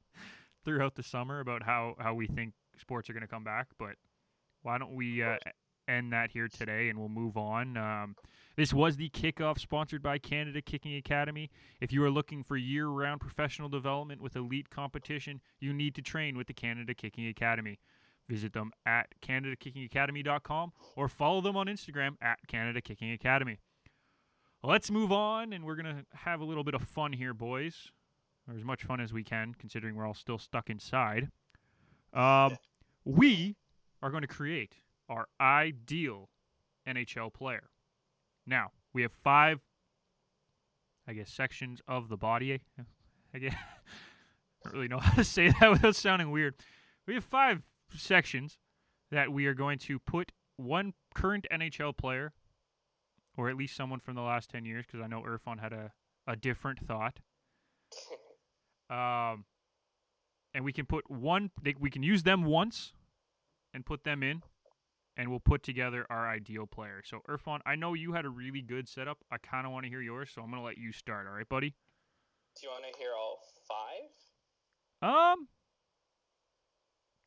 [0.64, 3.68] throughout the summer about how, how we think sports are gonna come back.
[3.78, 3.96] But
[4.62, 5.36] why don't we uh,
[5.88, 7.76] end that here today and we'll move on.
[7.76, 8.16] Um,
[8.56, 11.50] this was the kickoff sponsored by Canada Kicking Academy.
[11.80, 16.02] If you are looking for year round professional development with elite competition, you need to
[16.02, 17.78] train with the Canada Kicking Academy.
[18.28, 23.58] visit them at CanadaKickingAcademy.com or follow them on Instagram at Canada Kicking Academy.
[24.64, 27.90] Let's move on, and we're going to have a little bit of fun here, boys.
[28.48, 31.28] Or as much fun as we can, considering we're all still stuck inside.
[32.12, 32.56] Um,
[33.04, 33.56] we
[34.02, 34.76] are going to create
[35.12, 36.30] our ideal
[36.88, 37.70] NHL player.
[38.46, 39.60] Now, we have five,
[41.06, 42.60] I guess, sections of the body.
[43.34, 43.54] I guess.
[43.54, 46.54] I don't really know how to say that without sounding weird.
[47.06, 47.62] We have five
[47.94, 48.58] sections
[49.10, 52.32] that we are going to put one current NHL player,
[53.36, 55.92] or at least someone from the last 10 years, because I know Irfan had a,
[56.26, 57.18] a different thought.
[58.90, 59.46] Um,
[60.52, 62.92] and we can put one, they, we can use them once
[63.72, 64.42] and put them in,
[65.16, 67.02] and we'll put together our ideal player.
[67.04, 69.18] So, Irfan, I know you had a really good setup.
[69.30, 71.26] I kind of want to hear yours, so I'm going to let you start.
[71.26, 71.74] All right, buddy?
[72.60, 75.10] Do you want to hear all five?
[75.34, 75.48] Um,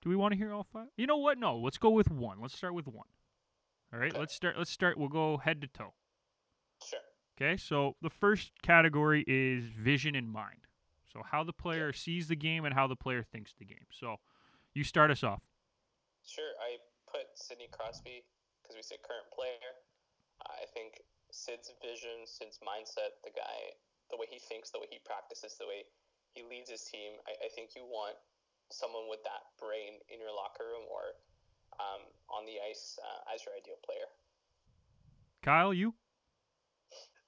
[0.02, 0.88] do we want to hear all five?
[0.98, 1.38] You know what?
[1.38, 2.40] No, let's go with one.
[2.42, 3.08] Let's start with one.
[3.94, 4.20] All right, Okay.
[4.20, 4.58] let's start.
[4.58, 4.98] Let's start.
[4.98, 5.94] We'll go head to toe.
[6.88, 7.00] Sure.
[7.38, 10.68] Okay, so the first category is vision and mind.
[11.12, 13.88] So how the player sees the game and how the player thinks the game.
[13.92, 14.18] So
[14.74, 15.42] you start us off.
[16.26, 16.44] Sure.
[17.46, 18.26] I put Sidney Crosby
[18.62, 19.78] because we said current player.
[20.42, 20.98] I think
[21.30, 23.78] Sid's vision, Sid's mindset, the guy,
[24.10, 25.86] the way he thinks, the way he practices, the way
[26.34, 27.22] he leads his team.
[27.30, 28.18] I, I think you want
[28.74, 31.22] someone with that brain in your locker room or
[31.78, 32.02] um,
[32.34, 34.10] on the ice uh, as your ideal player.
[35.46, 35.94] Kyle, you?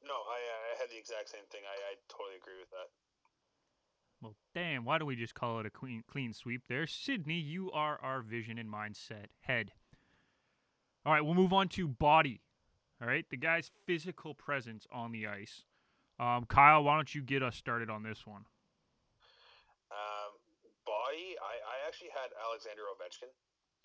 [0.02, 0.40] No, I,
[0.74, 1.62] I had the exact same thing.
[1.62, 2.90] I, I totally agree with that.
[4.18, 6.88] Well, damn, why don't we just call it a clean clean sweep there?
[6.88, 9.78] Sidney, you are our vision and mindset head.
[11.08, 12.44] All right, we'll move on to body.
[13.00, 15.64] All right, the guy's physical presence on the ice.
[16.20, 18.44] Um, Kyle, why don't you get us started on this one?
[19.88, 20.36] Um,
[20.84, 23.32] body, I, I actually had Alexander Ovechkin.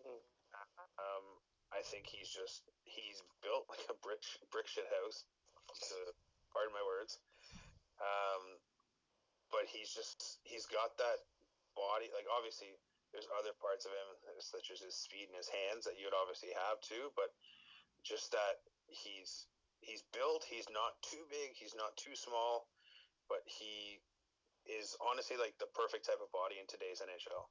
[0.02, 1.24] Um,
[1.70, 5.22] I think he's just he's built like a brick brick shit house.
[5.70, 5.94] To
[6.50, 7.22] pardon my words.
[8.02, 8.58] Um,
[9.54, 11.22] but he's just he's got that
[11.78, 12.10] body.
[12.10, 12.74] Like obviously,
[13.12, 14.08] there's other parts of him
[14.40, 17.12] such as his speed and his hands that you would obviously have too.
[17.14, 17.32] But
[18.02, 19.46] just that he's
[19.80, 20.44] he's built.
[20.48, 21.52] He's not too big.
[21.54, 22.68] He's not too small.
[23.28, 24.00] But he
[24.66, 27.46] is honestly like the perfect type of body in today's NHL.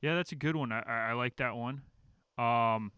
[0.00, 0.70] Yeah, that's a good one.
[0.70, 1.82] I, I, I like that one.
[2.38, 2.92] Um,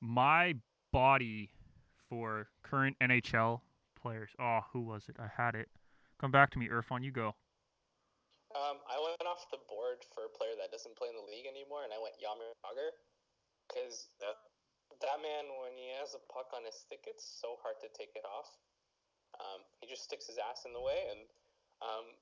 [0.00, 0.56] my
[0.92, 1.50] body
[2.08, 3.60] for current NHL
[4.00, 4.30] players.
[4.38, 5.16] Oh, who was it?
[5.18, 5.68] I had it.
[6.20, 7.02] Come back to me, Irfan.
[7.02, 7.34] You go.
[8.50, 11.46] Um, I went off the board for a player that doesn't play in the league
[11.46, 12.90] anymore, and I went Yamir Jagr
[13.68, 14.34] because Yeah.
[15.00, 18.16] that man, when he has a puck on his stick, it's so hard to take
[18.16, 18.58] it off.
[19.38, 21.20] Um, he just sticks his ass in the way and
[21.80, 22.18] um,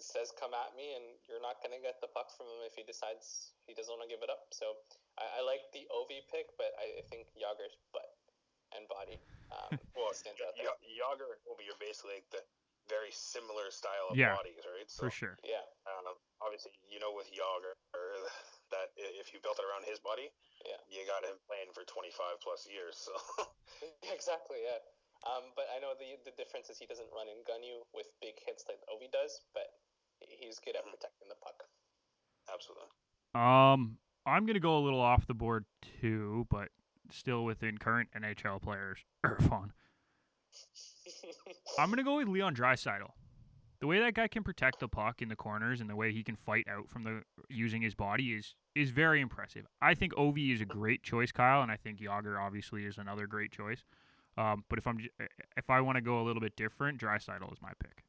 [0.00, 2.82] says, "Come at me," and you're not gonna get the puck from him if he
[2.82, 4.48] decides he doesn't want to give it up.
[4.54, 4.82] So
[5.18, 8.16] I, I like the Ov pick, but I, I think Jagr's butt
[8.72, 9.20] and body
[9.52, 10.72] um, Well, stands out there.
[10.80, 12.42] Y- Jagr and Ovi are basically like the
[12.90, 14.90] very similar style of Yeah, bodies, right?
[14.90, 15.38] So, For sure.
[15.46, 17.72] Yeah, um, obviously, you know, with Jagr,
[18.74, 20.28] that if you built it around his body,
[20.66, 20.76] Yeah.
[20.90, 22.98] you got him playing for 25 plus years.
[22.98, 23.14] So,
[24.12, 24.60] exactly.
[24.66, 24.82] Yeah.
[25.22, 28.10] Um, but I know the the difference is he doesn't run and gun you with
[28.20, 29.68] big hits like Ovi does, but
[30.20, 30.90] he's good at Mhm.
[30.98, 31.62] protecting the puck.
[32.52, 32.88] absolutely.
[33.34, 35.64] Um, I'm gonna go a little off the board
[36.00, 36.68] too, but
[37.10, 38.98] still within current NHL players.
[39.24, 39.70] Irfan.
[41.78, 43.10] I'm gonna go with Leon Draisaitl.
[43.80, 46.22] The way that guy can protect the puck in the corners and the way he
[46.22, 49.66] can fight out from the using his body is is very impressive.
[49.80, 53.26] I think Ovi is a great choice, Kyle, and I think Jagr obviously is another
[53.26, 53.82] great choice.
[54.36, 54.98] Um, but if I'm
[55.56, 58.04] if I want to go a little bit different, Draisaitl is my pick.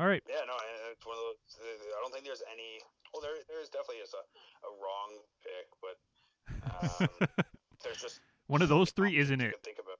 [0.00, 0.56] All right, Yeah, no,
[0.90, 1.60] it's one of those.
[1.60, 2.80] I don't think there's any.
[3.12, 4.24] Well, there there is definitely is a,
[4.64, 5.10] a wrong
[5.44, 5.96] pick, but
[6.72, 7.28] um,
[7.84, 9.54] there's just one of those three, isn't it?
[9.62, 9.98] Think about.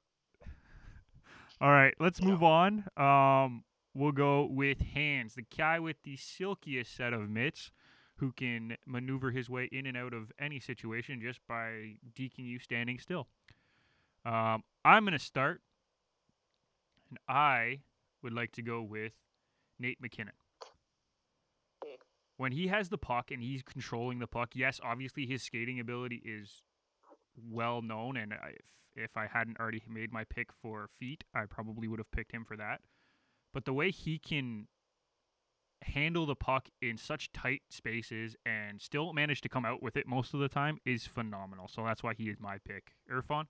[1.60, 2.84] All right, let's move on.
[2.96, 3.62] Um,
[3.94, 7.70] we'll go with hands, the guy with the silkiest set of mitts,
[8.16, 12.58] who can maneuver his way in and out of any situation just by deking you
[12.58, 13.28] standing still.
[14.24, 15.60] Um, I'm gonna start,
[17.08, 17.80] and I
[18.22, 19.12] would like to go with
[19.78, 20.34] Nate MacKinnon.
[22.36, 26.22] When he has the puck and he's controlling the puck, yes, obviously his skating ability
[26.24, 26.62] is
[27.48, 28.64] well known, and if
[28.96, 32.44] if I hadn't already made my pick for feet, I probably would have picked him
[32.44, 32.80] for that.
[33.54, 34.66] But the way he can
[35.82, 40.06] handle the puck in such tight spaces and still manage to come out with it
[40.06, 41.68] most of the time is phenomenal.
[41.68, 42.92] So that's why he is my pick.
[43.10, 43.46] Irfan?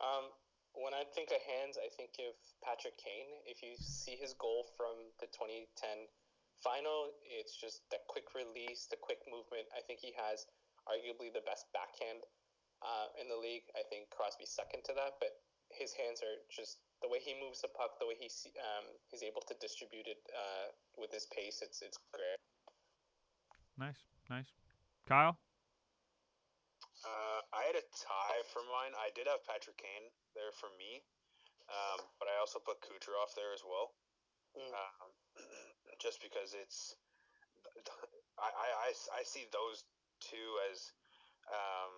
[0.00, 0.32] Um,
[0.74, 3.40] when I think of hands, I think of Patrick Kane.
[3.46, 6.08] If you see his goal from the 2010
[6.62, 9.68] final, it's just the quick release, the quick movement.
[9.76, 10.46] I think he has
[10.90, 12.26] arguably the best backhand
[12.82, 13.64] uh, in the league.
[13.78, 15.30] I think Crosby's second to that, but
[15.70, 18.26] his hands are just the way he moves the puck, the way he
[18.58, 21.62] um, he's able to distribute it uh, with his pace.
[21.62, 22.40] It's it's great.
[23.78, 24.50] Nice, nice.
[25.08, 25.38] Kyle.
[27.00, 28.92] Uh, I had a tie for mine.
[28.92, 31.00] I did have Patrick Kane there for me,
[31.72, 33.96] um, but I also put Kucherov there as well.
[34.52, 34.68] Mm.
[34.68, 35.08] Um,
[36.04, 36.92] just because it's,
[38.36, 39.88] I, I, I see those
[40.22, 40.92] two as
[41.50, 41.92] um,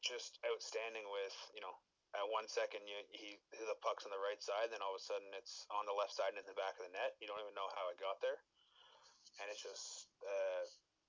[0.00, 1.76] just outstanding with you know
[2.16, 5.04] at one second you, he the puck's on the right side, then all of a
[5.04, 7.14] sudden it's on the left side and in the back of the net.
[7.22, 8.38] You don't even know how it got there,
[9.38, 10.64] and it's just uh,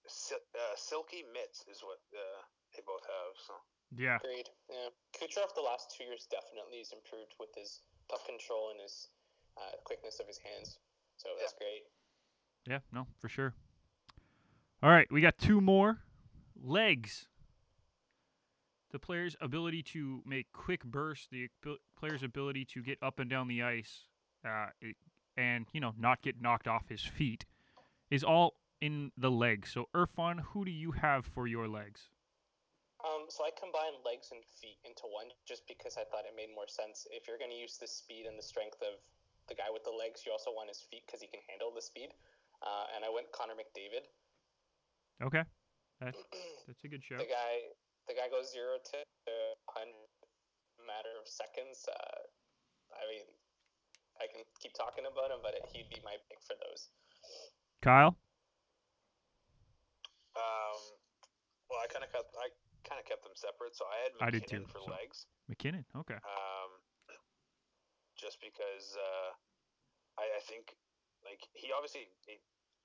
[0.06, 2.42] sil- uh, silky mitts is what uh,
[2.78, 3.34] they both have.
[3.42, 3.54] So
[3.98, 4.50] yeah, agreed.
[4.70, 9.10] Yeah, Kucherov the last two years definitely has improved with his puck control and his
[9.58, 10.78] uh, quickness of his hands.
[11.18, 11.66] So that's yeah.
[11.66, 11.84] great.
[12.70, 13.58] Yeah, no, for sure.
[14.84, 16.00] All right, we got two more
[16.58, 17.28] legs.
[18.90, 21.50] The player's ability to make quick bursts, the
[21.96, 24.10] player's ability to get up and down the ice,
[24.44, 24.74] uh,
[25.38, 27.46] and you know not get knocked off his feet,
[28.10, 29.72] is all in the legs.
[29.72, 32.10] So Irfan, who do you have for your legs?
[33.06, 36.50] Um, so I combined legs and feet into one just because I thought it made
[36.58, 37.06] more sense.
[37.14, 38.98] If you're going to use the speed and the strength of
[39.46, 41.82] the guy with the legs, you also want his feet because he can handle the
[41.82, 42.14] speed.
[42.62, 44.06] Uh, and I went Connor McDavid.
[45.20, 45.44] Okay,
[46.00, 46.18] that's
[46.68, 47.18] that's a good show.
[47.18, 47.54] The guy,
[48.08, 48.98] the guy goes zero to
[49.70, 50.10] hundred
[50.86, 51.86] matter of seconds.
[51.86, 52.22] Uh,
[52.96, 53.26] I mean,
[54.20, 56.90] I can keep talking about him, but it, he'd be my pick for those.
[57.82, 58.18] Kyle.
[60.38, 60.80] Um,
[61.68, 62.50] well, I kind of kept I
[62.88, 64.92] kind of kept them separate, so I had MacKinnon I did too, for so.
[64.92, 65.26] legs.
[65.50, 66.20] MacKinnon, okay.
[66.20, 66.72] Um,
[68.16, 69.30] just because uh,
[70.22, 70.78] I, I think
[71.26, 72.38] like he obviously he,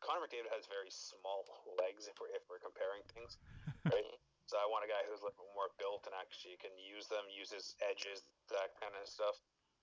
[0.07, 1.43] Connor McDavid has very small
[1.83, 3.43] legs if we're if we're comparing things,
[3.91, 4.07] right?
[4.51, 7.27] so I want a guy who's a little more built and actually can use them,
[7.27, 8.23] uses edges,
[8.55, 9.35] that kind of stuff,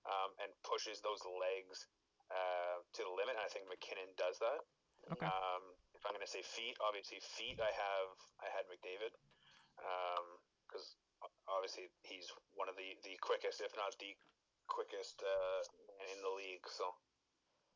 [0.08, 1.92] um, and pushes those legs
[2.32, 3.36] uh, to the limit.
[3.36, 4.64] And I think MacKinnon does that.
[5.12, 5.28] Okay.
[5.28, 9.12] Um, if I'm going to say feet, obviously feet, I have I had McDavid
[10.64, 14.16] because um, obviously he's one of the the quickest, if not the
[14.72, 15.62] quickest uh,
[16.16, 16.64] in the league.
[16.72, 16.96] So.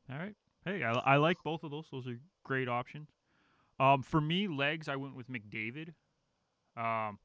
[0.08, 0.32] All right.
[0.64, 1.86] Hey, I, I like both of those.
[1.90, 2.16] Those are
[2.48, 3.08] great options.
[3.78, 5.94] Um, for me, legs, I went with McDavid.
[6.76, 7.18] Um,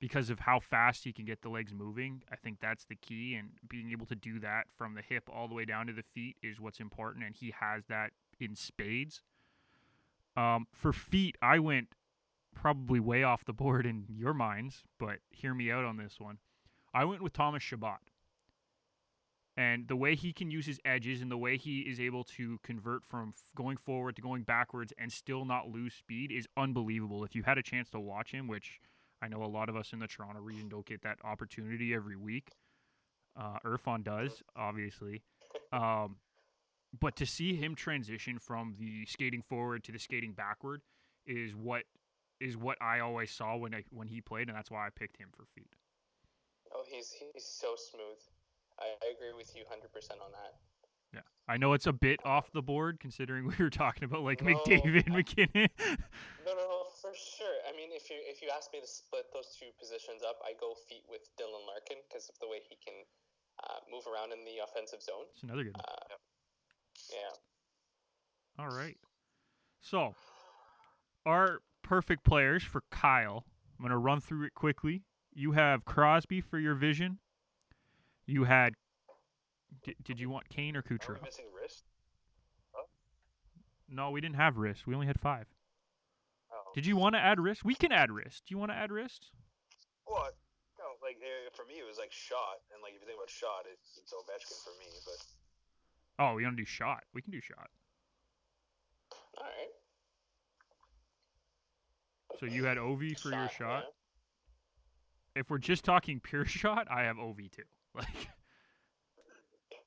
[0.00, 2.22] because of how fast he can get the legs moving.
[2.32, 5.46] I think that's the key, and being able to do that from the hip all
[5.46, 9.22] the way down to the feet is what's important, and he has that in spades.
[10.36, 11.88] Um, for feet, I went
[12.54, 16.38] probably way off the board in your minds, but hear me out on this one.
[16.94, 17.98] I went with Thomas Chabot
[19.60, 22.58] and the way he can use his edges and the way he is able to
[22.62, 27.24] convert from going forward to going backwards and still not lose speed is unbelievable.
[27.24, 28.80] If you had a chance to watch him, which
[29.20, 32.16] I know a lot of us in the Toronto region don't get that opportunity every
[32.16, 32.52] week,
[33.38, 35.22] uh, Irfan does, obviously.
[35.72, 36.16] Um,
[37.00, 40.82] but to see him transition from the skating forward to the skating backward
[41.26, 41.84] is what
[42.40, 45.16] is what I always saw when I when he played, and that's why I picked
[45.16, 45.74] him for feet.
[46.72, 48.18] Oh, he's he's so smooth.
[48.80, 49.76] I, I agree with you 100%
[50.20, 50.56] on that.
[51.12, 54.42] Yeah, I know it's a bit off the board considering we were talking about like
[54.42, 55.68] no, McDavid, I, MacKinnon.
[56.46, 57.58] no, no, no, for sure.
[57.68, 60.52] I mean, if you if you ask me to split those two positions up, I
[60.60, 62.94] go feet with Dylan Larkin because of the way he can
[63.64, 65.26] uh, move around in the offensive zone.
[65.34, 65.84] It's another good one.
[65.88, 66.16] Uh,
[67.10, 68.64] yeah.
[68.64, 68.96] All right.
[69.80, 70.14] So,
[71.26, 73.44] our perfect players for Kyle.
[73.78, 75.02] I'm going to run through it quickly.
[75.32, 77.18] You have Crosby for your vision.
[78.30, 78.74] You had.
[79.82, 81.10] Did, did you want Kane or Kucherov?
[81.10, 81.84] Are we missing wrist?
[82.76, 82.84] Oh.
[83.88, 84.86] No, we didn't have wrist.
[84.86, 85.46] We only had five.
[86.52, 86.70] Oh.
[86.74, 87.64] Did you want to add wrist?
[87.64, 88.44] We can add wrist.
[88.46, 89.30] Do you want to add wrist?
[90.06, 90.30] Well,
[90.78, 93.30] no, like uh, for me, it was like shot, and like if you think about
[93.30, 94.86] shot, it's, it's Ovechkin for me.
[95.04, 97.02] But oh, we want to do shot.
[97.14, 97.68] We can do shot.
[99.38, 99.74] All right.
[102.38, 103.84] So you had Ovi for shot, your shot.
[105.34, 105.40] Yeah.
[105.40, 107.62] If we're just talking pure shot, I have Ovi too.
[108.00, 108.30] Like,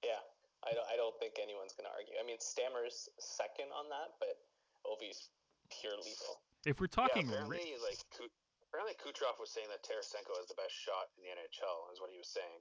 [0.03, 0.19] yeah,
[0.67, 2.19] I don't, I don't think anyone's gonna argue.
[2.19, 4.35] I mean, Stammer's second on that, but
[4.83, 5.31] Ovi's
[5.71, 6.43] pure lethal.
[6.67, 7.99] If we're talking, yeah, apparently, like
[8.67, 12.11] apparently Kucherov was saying that Tarasenko is the best shot in the NHL, is what
[12.11, 12.59] he was saying.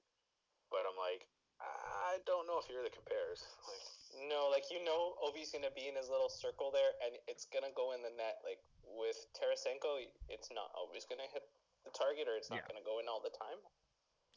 [0.70, 1.26] But I'm like,
[1.62, 3.46] I don't know if he really compares.
[3.66, 3.84] Like,
[4.26, 7.72] no, like you know, Ovi's gonna be in his little circle there, and it's gonna
[7.74, 8.42] go in the net.
[8.42, 11.46] Like with Tarasenko, it's not always gonna hit
[11.86, 12.68] the target, or it's not yeah.
[12.68, 13.58] gonna go in all the time.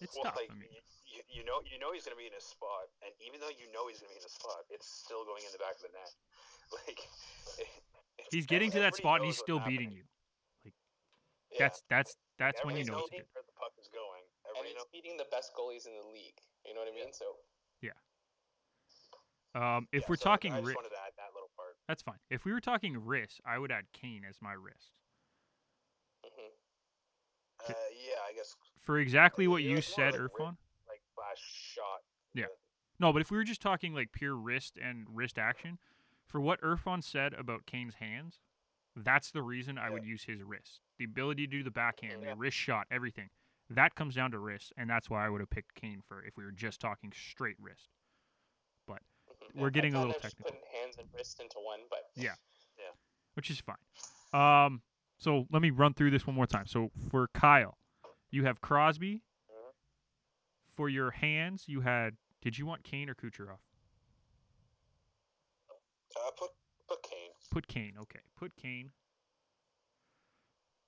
[0.03, 0.35] It's well, tough.
[0.35, 0.67] Like, I mean.
[1.07, 3.51] you, you know, you know he's going to be in a spot, and even though
[3.53, 5.79] you know he's going to be in a spot, it's still going in the back
[5.79, 6.11] of the net.
[6.83, 6.99] like
[8.19, 10.07] it's- He's getting to that spot and he's what's still beating happening.
[10.65, 10.71] you.
[11.51, 11.69] Yeah.
[11.69, 13.31] That's that's that's when you know it's knowing good.
[13.37, 14.23] where the puck is going.
[14.57, 14.89] and he's knows.
[14.91, 16.35] beating the best goalies in the league.
[16.65, 17.13] You know what I mean?
[17.13, 17.37] So
[17.79, 17.95] yeah.
[19.55, 21.77] Um, if Yeah, we're so talking I just wanted to add that little part.
[21.87, 22.19] that's fine.
[22.29, 24.91] If we were talking wrist, I would add Kane as my wrist
[26.25, 26.51] mhm.
[27.69, 28.51] Uh, yeah, I guess
[28.85, 30.55] for exactly what you said, Irfan.
[30.87, 32.01] like last shot.
[32.33, 32.45] Yeah.
[32.99, 35.79] No, but if we were just talking like pure wrist and wrist action,
[36.27, 38.39] for what Irfan said about Kane's hands,
[38.95, 40.79] that's the reason I would use his wrist.
[40.97, 43.29] The ability to do the backhand, the wrist shot, everything.
[43.69, 46.37] That comes down to wrist, and that's why I would have picked Kane for if
[46.37, 47.89] we were just talking straight wrist.
[48.87, 48.99] But
[49.55, 50.45] We're getting a little technical.
[50.45, 52.35] Putting hands and wrist into one, but yeah.
[53.33, 53.75] which is fine.
[54.33, 54.81] Um,
[55.17, 56.67] so let me run through this one more time.
[56.67, 57.77] So for Kyle,
[58.35, 59.23] you have Crosby.
[59.49, 59.73] Mhm.
[60.75, 62.17] For your hands, you had.
[62.41, 63.57] Did you want Kane or Kucherov?
[66.17, 66.51] Uh, put
[66.87, 67.31] put Kane.
[67.49, 67.93] Put Kane.
[68.01, 68.91] Okay, put Kane.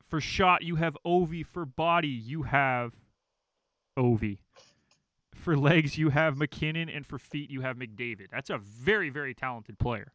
[0.10, 1.46] For shot, you have Ovi.
[1.46, 2.94] For body, you have
[3.98, 4.40] Ovi.
[5.34, 8.30] For legs, you have MacKinnon, and for feet, you have McDavid.
[8.32, 10.14] That's a very, very talented player.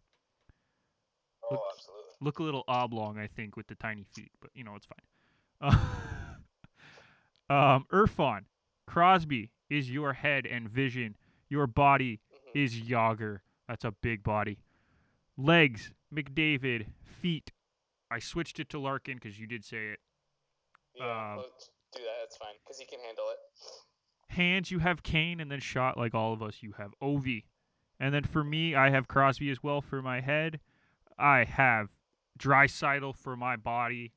[1.44, 2.10] Oh, Look- absolutely.
[2.20, 5.04] look a little oblong, I think, with the tiny feet, but you know it's fine.
[5.60, 5.70] Uh,
[7.52, 8.44] um, Irfan,
[8.86, 11.16] Crosby is your head and vision.
[11.48, 12.20] Your body
[12.54, 12.64] mhm.
[12.64, 13.40] is Jagr.
[13.68, 14.58] That's a big body.
[15.36, 16.86] Legs, McDavid.
[17.04, 17.52] Feet,
[18.10, 20.00] I switched it to Larkin because you did say it.
[20.96, 21.44] yeah, um,
[21.94, 22.16] do that.
[22.22, 24.34] That's fine because he can handle it.
[24.34, 27.44] Hands, you have Kane, and then shot like all of us, you have Ovi.
[28.00, 30.58] And then for me, I have Crosby as well for my head.
[31.18, 31.90] I have
[32.38, 34.12] Draisaitl for my body.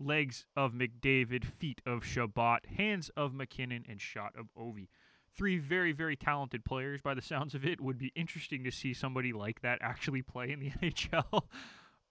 [0.00, 4.88] Legs of McDavid, feet of Chabot, hands of MacKinnon, and shot of Ovi.
[5.36, 7.80] Three very, very talented players by the sounds of it.
[7.80, 11.44] Would be interesting to see somebody like that actually play in the NHL.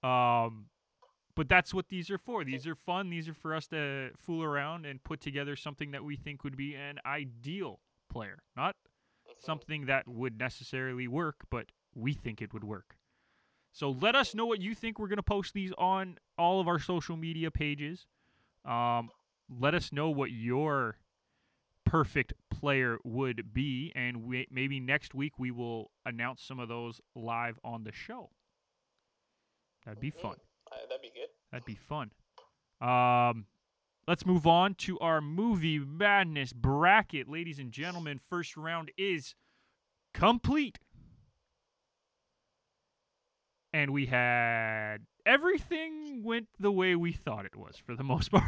[0.08, 0.68] Um,
[1.36, 2.44] but that's what these are for.
[2.44, 3.10] These are fun.
[3.10, 6.58] These are for us to fool around and put together something that we think would
[6.58, 7.80] be an ideal
[8.10, 8.76] player, not
[9.28, 9.42] Mhm.
[9.46, 12.98] something that would necessarily work, but we think it would work.
[13.72, 14.98] So let us know what you think.
[15.00, 18.08] We're going to post these on all of our social media pages.
[18.66, 19.10] Um,
[19.50, 20.98] let us know what your
[21.86, 27.00] perfect player would be, and we, maybe next week we will announce some of those
[27.16, 28.30] live on the show.
[29.86, 30.22] That'd be Mhm.
[30.22, 30.38] fun.
[30.72, 31.30] Uh, that'd be good.
[31.52, 32.12] That'd be fun.
[32.82, 33.48] Um,
[34.08, 38.20] let's move on to our movie madness bracket, ladies and gentlemen.
[38.20, 39.34] First round is
[40.14, 40.80] complete,
[43.78, 48.44] and we had everything went the way we thought it was for the most part.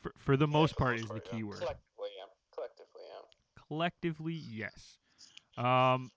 [0.00, 1.38] for, for the Yeah, most part is the part, yeah.
[1.38, 1.58] key word.
[1.58, 2.24] Collectively, yeah.
[2.54, 3.64] Collectively, yeah.
[3.68, 4.98] Collectively, yes.
[5.56, 6.10] Um,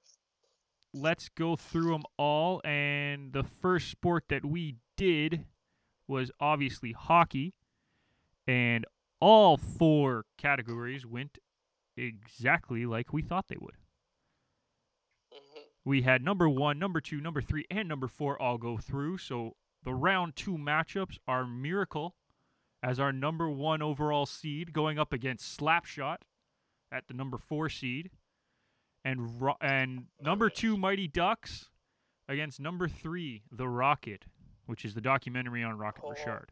[0.94, 2.62] let's go through them all.
[2.64, 5.46] And the first sport that we did
[6.08, 7.54] was obviously hockey.
[8.48, 8.86] And
[9.20, 11.38] all four categories went
[11.96, 13.76] exactly like we thought they would.
[15.86, 19.18] We had number one, number two, number three, and number four all go through.
[19.18, 22.16] So the round two matchups are Miracle
[22.82, 26.18] as our number one overall seed going up against Slapshot
[26.92, 28.12] at the number four seed,
[29.04, 31.70] and Ro- and number two Mighty Ducks
[32.30, 34.26] against number three The Rocket,
[34.66, 36.12] which is the documentary on Rocket Oh.
[36.12, 36.52] Richard.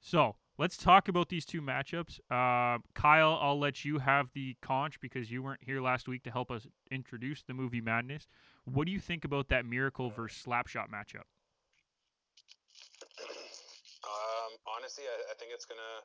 [0.00, 2.18] So let's talk about these two matchups.
[2.30, 6.30] Uh, Kyle, I'll let you have the conch because you weren't here last week to
[6.30, 8.26] help us introduce the movie Madness.
[8.64, 11.24] What do you think about that Miracle versus Slapshot matchup?
[14.04, 16.02] Um, honestly, I, I think it's gonna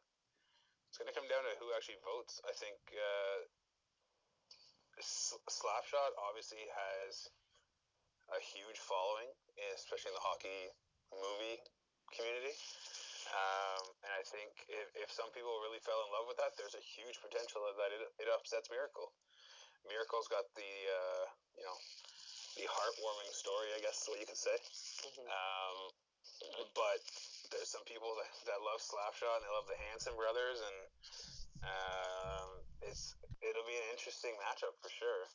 [0.89, 2.39] it's gonna come down to who actually votes.
[2.45, 3.39] I think uh,
[5.01, 7.27] Slapshot obviously has
[8.31, 9.29] a huge following,
[9.75, 10.69] especially in the hockey
[11.11, 11.59] movie
[12.13, 12.53] community.
[13.33, 13.92] Um,
[14.23, 17.19] I think if, if some people really fell in love with that, there's a huge
[17.19, 19.11] potential that it, it upsets Miracle.
[19.83, 21.27] Miracle's got the uh,
[21.59, 21.75] you know
[22.55, 24.55] the heartwarming story, I guess is what you could say.
[25.11, 25.77] hmm Um,
[26.71, 27.03] but
[27.51, 30.77] there's some people that, that love Slapshot and they love the Hanson brothers, and
[31.67, 32.47] um,
[32.87, 35.27] it's it'll be an interesting matchup for sure.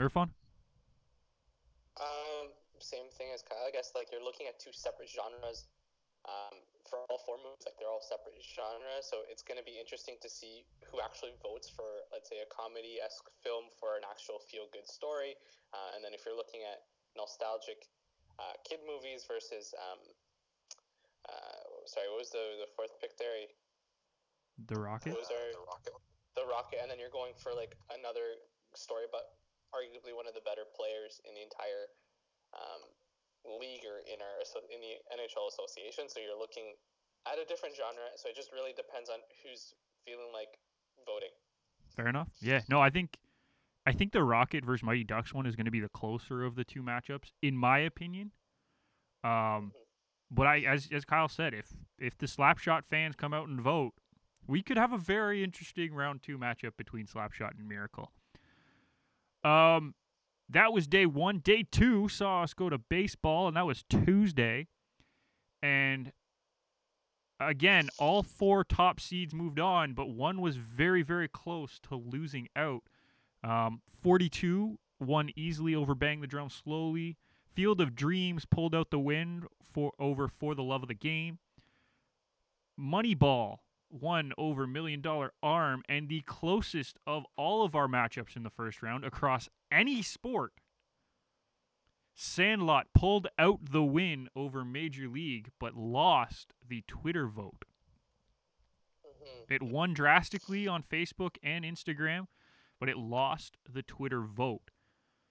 [0.00, 0.32] Irfan?
[2.00, 3.68] Um, same thing as Kyle.
[3.68, 5.68] I guess like you're looking at two separate genres.
[6.24, 6.56] Um,
[6.88, 10.28] for all four movies, like they're all separate genres, so it's gonna be interesting to
[10.28, 15.36] see who actually votes for, let's say, a comedy-esque film for an actual feel-good story,
[15.76, 17.86] uh, and then if you're looking at nostalgic
[18.40, 20.00] uh, kid movies versus, um,
[21.28, 23.46] uh, sorry, what was the the fourth pick there?
[24.66, 25.12] The Rocket?
[25.14, 25.94] Those are the Rocket.
[26.34, 28.40] the Rocket, and then you're going for like another
[28.74, 29.38] story but
[29.74, 31.92] arguably one of the better players in the entire
[32.56, 32.82] um,
[33.44, 34.38] league or in our
[34.72, 36.08] in the NHL association.
[36.08, 36.74] So you're looking
[37.26, 38.10] at a different genre.
[38.16, 39.74] So it just really depends on who's
[40.04, 40.58] feeling like
[41.06, 41.34] voting.
[41.94, 42.28] Fair enough.
[42.40, 42.60] Yeah.
[42.68, 43.18] No, I think
[43.86, 46.54] I think the Rocket versus Mighty Ducks one is going to be the closer of
[46.54, 48.32] the two matchups, in my opinion.
[49.24, 49.68] Um, mm-hmm.
[50.30, 53.92] but I, as as Kyle said, if if the Slapshot fans come out and vote,
[54.46, 58.12] we could have a very interesting round two matchup between Slapshot and Miracle.
[59.44, 59.94] Um,
[60.50, 61.38] that was day one.
[61.38, 64.66] Day two saw us go to baseball, and that was Tuesday.
[65.62, 66.12] And
[67.40, 72.48] again, all four top seeds moved on, but one was very, very close to losing
[72.56, 72.82] out.
[73.44, 77.16] Um, 42 won easily over Bang the Drum Slowly.
[77.54, 81.38] Field of Dreams pulled out the win for over For the Love of the Game.
[82.78, 83.58] Moneyball
[83.90, 88.50] won over Million Dollar Arm, and the closest of all of our matchups in the
[88.50, 90.52] first round across any sport.
[92.14, 97.64] Sandlot pulled out the win over Major League, but lost the Twitter vote.
[99.06, 99.54] Mm-hmm.
[99.54, 102.26] It won drastically on Facebook and Instagram,
[102.80, 104.70] but it lost the Twitter vote.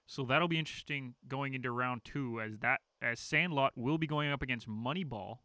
[0.05, 4.31] So that'll be interesting going into round two, as that as Sandlot will be going
[4.31, 5.39] up against Moneyball,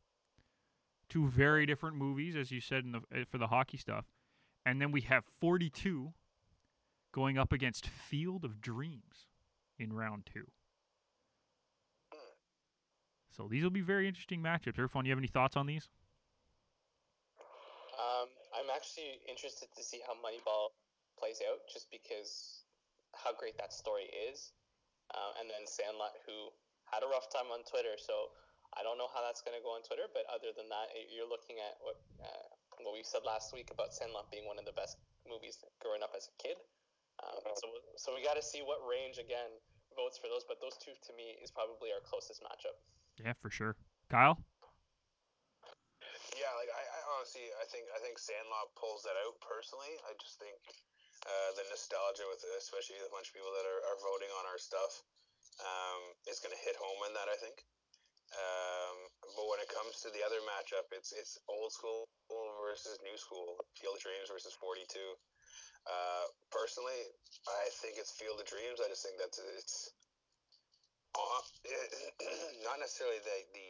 [1.13, 4.07] two very different movies, as you said in the uh, for the hockey stuff,
[4.65, 6.13] and then we have 42
[7.13, 9.29] going up against Field of Dreams
[9.79, 10.49] in round two.
[13.37, 14.77] So these will be very interesting matchups.
[14.77, 15.89] Irfan, you have any thoughts on these?
[17.97, 20.77] Um, I'm actually interested to see how Moneyball
[21.19, 22.65] plays out, just because
[23.17, 24.53] how great that story is.
[25.13, 26.53] Uh, and then Sandlot, who
[26.93, 28.33] had a rough time on Twitter, so
[28.73, 31.29] I don't know how that's going to go on Twitter, but other than that, you're
[31.29, 32.49] looking at what uh,
[32.81, 34.97] what we said last week about Sandlot being one of the best
[35.29, 36.57] movies growing up as a kid.
[37.21, 37.69] Um, so
[38.01, 39.53] so we got to see what range again
[39.93, 42.77] votes for those, but those two to me is probably our closest matchup.
[43.21, 43.77] Yeah, for sure.
[44.09, 44.41] Kyle.
[46.33, 49.37] Yeah, like I, I honestly, I think I think Sandlot pulls that out.
[49.45, 50.57] Personally, I just think
[51.29, 54.49] uh, the nostalgia with it, especially a bunch of people that are, are voting on
[54.49, 55.05] our stuff,
[55.61, 57.29] um, is going to hit home in that.
[57.29, 57.61] I think.
[58.33, 58.97] Um,
[59.37, 62.09] but when it comes to the other matchup, it's it's old school
[62.65, 63.61] versus new school.
[63.77, 64.89] Field of Dreams versus 42.
[65.85, 67.03] Uh, personally,
[67.45, 68.81] I think it's Field of Dreams.
[68.81, 69.93] I just think that's it's
[72.65, 73.69] not necessarily the the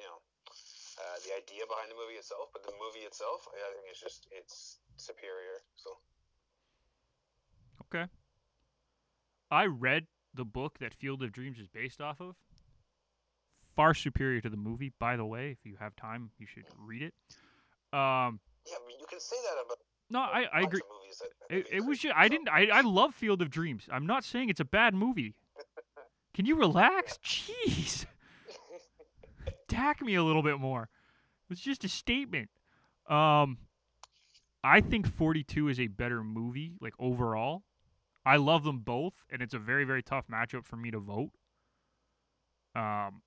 [0.00, 0.20] you know
[1.00, 4.28] uh, the idea behind the movie itself, but the movie itself, I think it's just
[4.32, 5.64] it's superior.
[5.80, 5.96] So.
[7.88, 8.06] Okay.
[9.50, 12.36] I read the book that Field of Dreams is based off of
[13.80, 14.92] far superior to the movie.
[14.98, 17.14] By the way, if you have time, you should read it.
[17.94, 19.78] Um, yeah, I mean, you can say that about.
[20.10, 20.82] No, I, I agree.
[21.48, 23.88] It, it was just I didn't I, I love Field of Dreams.
[23.90, 25.34] I'm not saying it's a bad movie.
[26.34, 27.18] Can you relax?
[27.24, 28.04] Jeez.
[29.70, 30.90] Attack me a little bit more.
[31.48, 32.50] It's just a statement.
[33.08, 33.56] Um,
[34.62, 37.62] I think 42 is a better movie, like overall.
[38.26, 41.30] I love them both, and it's a very, very tough matchup for me to vote.
[42.76, 43.22] Um,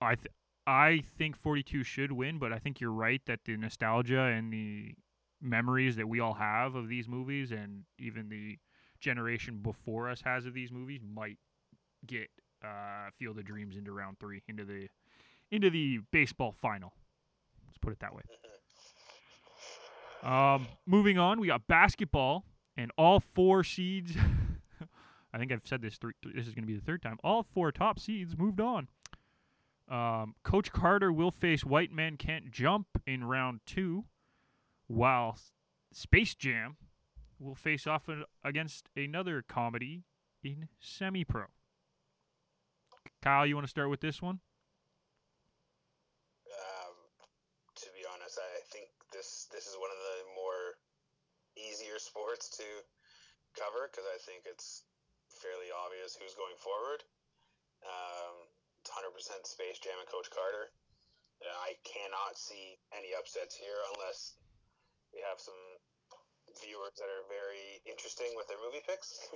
[0.00, 0.32] I th-
[0.66, 4.94] I think 42 should win, but I think you're right that the nostalgia and the
[5.40, 8.58] memories that we all have of these movies and even the
[9.00, 11.38] generation before us has of these movies might
[12.06, 12.28] get
[12.64, 14.88] uh, Field of Dreams into round three, into the
[15.50, 16.92] into the baseball final.
[17.66, 18.22] Let's put it that way.
[20.22, 22.44] Um, moving on, we got basketball
[22.76, 24.16] and all four seeds.
[25.32, 26.14] I think I've said this three.
[26.34, 27.18] This is going to be the third time.
[27.22, 28.88] All four top seeds moved on.
[29.88, 34.04] Um, Coach Carter will face White Man Can't Jump in round two,
[34.88, 35.38] while
[35.92, 36.76] Space Jam
[37.38, 38.08] will face off
[38.42, 40.02] against another comedy
[40.42, 41.44] in semi pro.
[43.22, 44.40] Kyle, you want to start with this one?
[46.50, 46.94] Um,
[47.76, 50.78] to be honest, I think this this is one of the more
[51.56, 52.66] easier sports to
[53.54, 54.82] cover because I think it's
[55.30, 57.02] fairly obvious who's going forward.
[57.84, 58.34] Um,
[58.90, 60.72] 100% Space Jam and Coach Carter.
[61.42, 64.34] Uh, I cannot see any upsets here unless
[65.12, 65.58] we have some
[66.60, 69.28] viewers that are very interesting with their movie picks.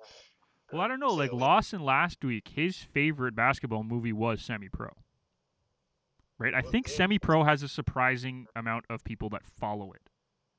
[0.72, 1.14] well, I don't know.
[1.14, 4.90] Like Lawson last week, his favorite basketball movie was Semi Pro.
[6.38, 6.54] Right?
[6.54, 10.08] I think Semi Pro has a surprising amount of people that follow it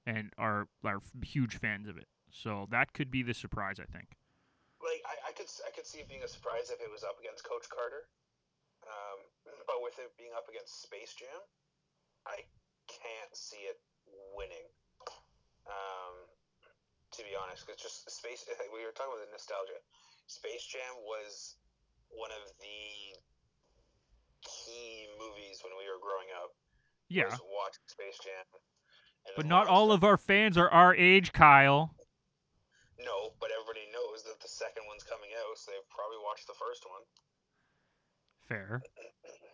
[0.06, 2.08] and are are huge fans of it.
[2.32, 4.18] So that could be the surprise, I think.
[4.84, 7.20] Like I, I could I could see it being a surprise if it was up
[7.20, 8.08] against Coach Carter.
[8.90, 9.20] Um,
[9.70, 11.42] but with it being up against Space Jam,
[12.26, 12.42] I
[12.90, 13.78] can't see it
[14.34, 14.66] winning.
[15.70, 16.16] Um,
[17.14, 18.46] to be honest, because just Space.
[18.74, 19.78] We were talking about the nostalgia.
[20.26, 21.58] Space Jam was
[22.10, 23.18] one of the
[24.42, 26.54] key movies when we were growing up.
[27.10, 28.46] Yeah, watching Space Jam.
[29.36, 31.94] But not all of our fans are our age, Kyle.
[33.00, 36.58] No, but everybody knows that the second one's coming out, so they've probably watched the
[36.58, 37.04] first one.
[38.50, 38.82] Fair.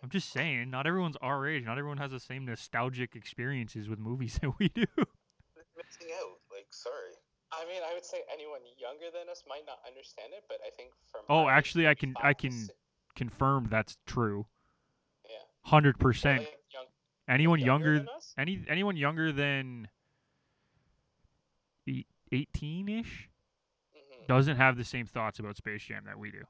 [0.02, 1.66] I'm just saying, not everyone's our age.
[1.66, 4.86] Not everyone has the same nostalgic experiences with movies that we do.
[4.96, 6.38] Missing out.
[6.52, 7.12] Like, sorry.
[7.52, 10.70] I mean, I would say anyone younger than us might not understand it, but I
[10.76, 12.68] think from Oh, actually, I can- I can-
[13.16, 14.46] Confirmed that's true.
[15.30, 15.38] Yeah.
[15.62, 16.39] Hundred percent.
[16.39, 16.86] like, young-
[17.30, 18.34] Anyone younger younger, than us?
[18.38, 19.88] any anyone younger than
[22.32, 23.30] eighteen ish
[23.96, 24.28] Mhm.
[24.28, 26.43] doesn't have the same thoughts about Space Jam that we do.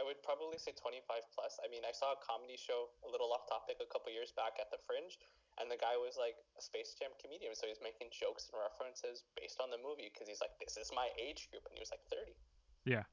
[0.00, 1.04] I would probably say 25
[1.36, 1.60] plus.
[1.60, 4.56] I mean, I saw a comedy show, a little off topic, a couple years back
[4.56, 5.20] at the Fringe,
[5.60, 9.28] and the guy was like a Space Jam comedian, so he's making jokes and references
[9.36, 11.92] based on the movie because he's like, "This is my age group," and he was
[11.92, 12.32] like 30.
[12.88, 13.04] Yeah.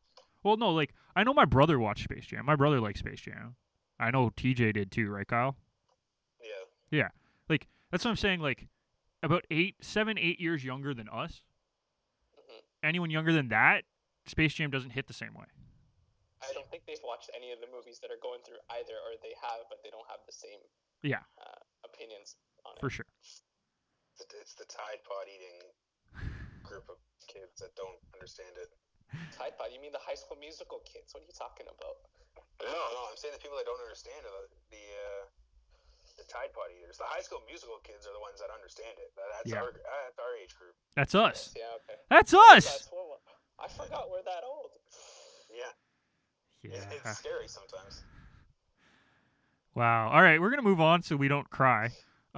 [0.48, 2.48] Well, no, like I know my brother watched Space Jam.
[2.48, 3.60] My brother likes Space Jam.
[4.00, 5.60] I know TJ did too, right, Kyle?
[6.40, 6.64] Yeah.
[7.04, 7.10] Yeah.
[7.50, 8.40] Like that's what I'm saying.
[8.40, 8.70] Like
[9.24, 11.44] about eight, seven, eight years younger than us.
[12.40, 12.62] Mhm.
[12.84, 13.84] Anyone younger than that,
[14.26, 15.48] Space Jam doesn't hit the same way.
[16.88, 19.20] I don't think they've watched any of the movies that are going through either, or
[19.20, 20.64] they have, but they don't have the same
[21.04, 21.20] Yeah.
[21.36, 22.80] uh, opinions on it.
[22.80, 23.04] For sure.
[24.16, 25.68] It's the, it's the Tide Pod eating
[26.64, 26.96] group of
[27.28, 28.72] kids that don't understand it.
[29.36, 31.12] Tide Pod, you mean the High School Musical kids?
[31.12, 32.08] What are you talking about?
[32.64, 35.24] No, no, I'm saying the people that don't understand are the the, uh,
[36.16, 36.96] the Tide Pod eaters.
[36.98, 39.12] The High School Musical kids are the ones that understand it.
[39.20, 39.60] That's Yeah.
[39.60, 40.74] our uh, that's our age group.
[40.96, 41.52] That's us.
[41.52, 42.00] Yeah, okay.
[42.08, 42.64] That's us.
[42.64, 43.20] That's what,
[43.60, 44.72] I forgot we're that old.
[45.52, 45.72] Yeah,
[46.64, 46.72] Yeah.
[46.76, 48.04] It- it's scary sometimes.
[49.76, 50.10] Wow.
[50.10, 51.90] All right, we're gonna move on so we don't cry.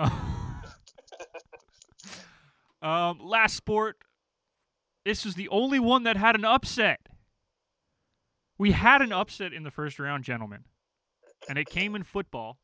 [2.82, 3.98] um, last sport.
[5.06, 7.00] This was the only one that had an upset.
[8.58, 10.66] We had an upset in the first round, gentlemen,
[11.48, 12.58] and it came in football.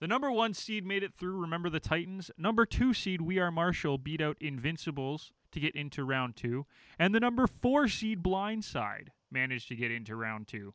[0.00, 1.40] The number one seed made it through.
[1.40, 2.30] Remember the Titans.
[2.38, 6.66] Number two seed, We Are Marshall, beat out Invincibles to get into round two,
[6.98, 10.74] and the number four seed, Blindside, managed to get into round two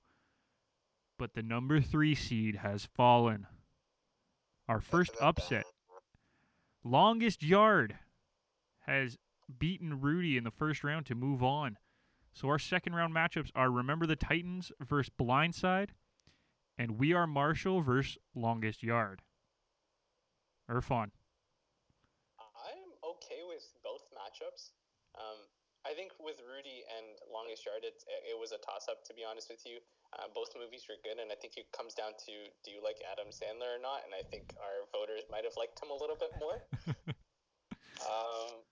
[1.18, 3.48] but the number three seed has fallen.
[4.68, 5.66] Our first upset,
[6.84, 7.96] longest yard,
[8.82, 9.18] has
[9.60, 11.78] beaten Rudy in the first round to move on.
[12.34, 15.90] So our second round matchups are Remember the Titans versus Blindside,
[16.78, 19.22] and We Are Marshall versus Longest Yard.
[20.70, 21.12] Irfan.
[22.40, 24.72] I'm okay with both matchups.
[25.16, 25.38] Um,
[25.94, 29.22] I think with Rudy and Longest Yard, it, it was a toss up, to be
[29.22, 29.78] honest with you.
[30.18, 32.34] Uh, both movies were good, and I think it comes down to
[32.66, 34.02] do you like Adam Sandler or not?
[34.02, 36.66] And I think our voters might have liked him a little bit more.
[38.10, 38.66] um,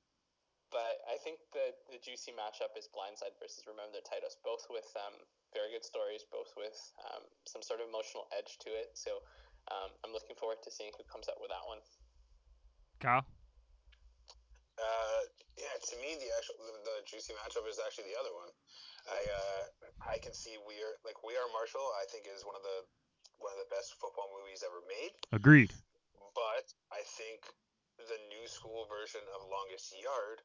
[0.74, 4.90] but I think the, the juicy matchup is Blindside versus Remember the Titans, both with
[4.98, 5.14] um,
[5.54, 6.74] very good stories, both with
[7.06, 8.98] um, some sort of emotional edge to it.
[8.98, 9.22] So
[9.70, 11.86] um, I'm looking forward to seeing who comes up with that one.
[12.98, 13.22] Kyle?
[14.82, 15.22] Uh,
[15.62, 18.50] yeah, to me, the actual the, the juicy matchup is actually the other one.
[19.06, 19.62] I uh,
[20.10, 21.86] I can see we are like we are Marshall.
[22.02, 22.82] I think is one of the
[23.38, 25.14] one of the best football movies ever made.
[25.30, 25.70] Agreed.
[26.34, 27.46] But I think
[27.98, 30.42] the new school version of Longest Yard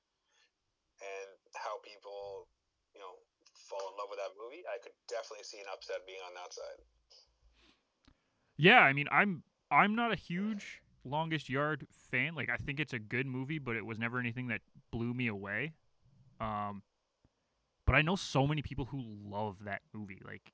[1.01, 2.49] and how people
[2.93, 3.17] you know
[3.57, 6.53] fall in love with that movie, I could definitely see an upset being on that
[6.53, 6.81] side.
[8.57, 12.35] Yeah, I mean, I'm I'm not a huge Longest Yard fan.
[12.35, 15.29] Like, I think it's a good movie, but it was never anything that blew me
[15.29, 15.73] away.
[16.41, 16.83] Um,
[17.87, 20.21] but I know so many people who love that movie.
[20.25, 20.53] Like,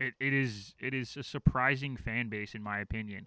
[0.00, 3.26] it, it is it is a surprising fan base in my opinion,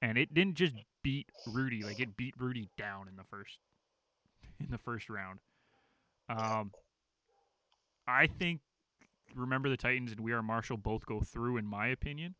[0.00, 1.84] and it didn't just beat Rudy.
[1.84, 3.58] Like, it beat Rudy down in the first
[4.60, 5.40] in the first round.
[6.28, 6.72] Um,
[8.06, 8.60] I think
[9.34, 12.34] remember the Titans and We Are Marshall both go through in my opinion.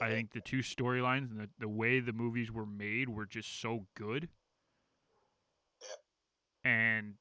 [0.00, 3.60] I think the two storylines and the, the way the movies were made were just
[3.60, 4.28] so good.
[5.80, 5.96] Yeah.
[6.64, 7.14] And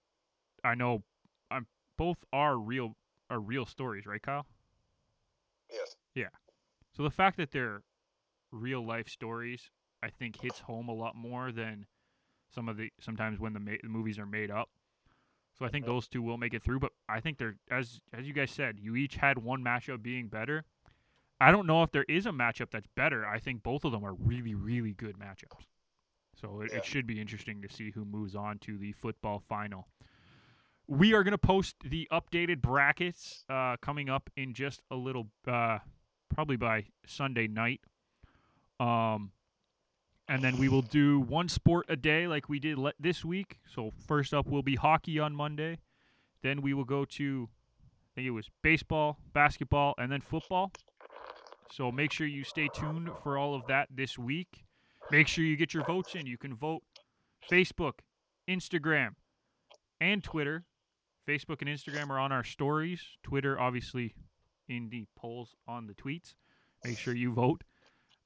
[0.64, 1.04] I know
[1.52, 1.68] I'm
[1.98, 2.96] both are real
[3.30, 4.48] are real stories, right, Kyle?
[5.72, 5.96] Yes.
[6.14, 6.30] Yeah.
[6.96, 7.84] So the fact that they're
[8.52, 9.70] real life stories,
[10.04, 11.88] I think hits home a lot more than
[12.54, 14.70] some of the sometimes when the, ma- the movies are made up.
[15.58, 15.88] So I think Mhm.
[15.88, 18.80] those two will make it through, but I think they're as as you guys said,
[18.80, 20.66] you each had one matchup being better.
[21.40, 23.26] I don't know if there is a matchup that's better.
[23.26, 25.66] I think both of them are really really good matchups.
[26.40, 26.78] So it, Yeah.
[26.80, 29.88] it should be interesting to see who moves on to the football final.
[30.88, 35.28] We are going to post the updated brackets uh, coming up in just a little,
[35.48, 35.80] uh,
[36.30, 37.82] probably by Sunday night.
[38.80, 39.32] Um,
[40.28, 43.60] and then we will do one sport a day like we did le- this week.
[43.74, 45.80] So first up will be hockey on Monday.
[46.44, 50.72] Then we will go to I think it was baseball, basketball, and then football.
[51.72, 54.66] So make sure you stay tuned for all of that this week.
[55.12, 56.26] Make sure you get your votes in.
[56.26, 56.84] You can vote
[57.50, 58.00] Facebook,
[58.50, 59.12] Instagram,
[60.00, 60.64] and Twitter.
[61.28, 63.02] Facebook and Instagram are on our stories.
[63.24, 64.14] Twitter, obviously,
[64.68, 66.36] in the polls on the tweets.
[66.84, 67.64] Make sure you vote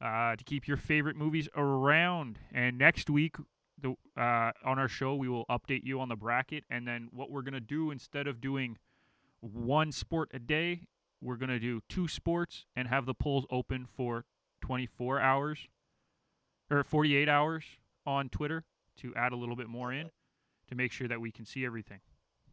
[0.02, 2.40] uh, to keep your favorite movies around.
[2.54, 3.36] And next week,
[3.82, 6.66] the uh, on our show, we will update you on the bracket.
[6.70, 8.78] And then what we're gonna do instead of doing
[9.42, 10.88] one sport a day,
[11.22, 14.26] we're gonna do two sports and have the polls open for
[14.62, 15.68] 24 hours
[16.70, 17.64] or 48 hours
[18.06, 18.66] on Twitter
[18.98, 20.10] to add a little bit more in
[20.68, 22.00] to make sure that we can see everything.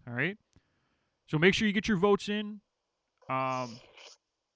[0.07, 0.37] All right.
[1.27, 2.61] So make sure you get your votes in.
[3.29, 3.79] Um,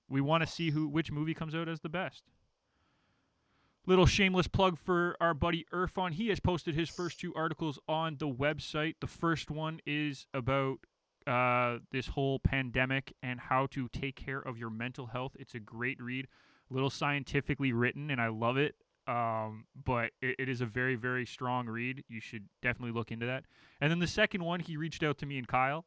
[0.08, 2.22] we want to see who which movie comes out as the best.
[3.86, 6.12] Little shameless plug for our buddy Irfan.
[6.12, 8.96] He has posted his first two articles on the website.
[9.00, 10.80] The first one is about
[11.26, 15.32] uh, this whole pandemic and how to take care of your mental health.
[15.38, 16.26] It's a great read,
[16.70, 18.74] a little scientifically written, and I love it.
[19.06, 22.04] Um, but it, it is a very, very strong read.
[22.08, 23.44] You should definitely look into that.
[23.80, 25.84] And then the second one, he reached out to me and Kyle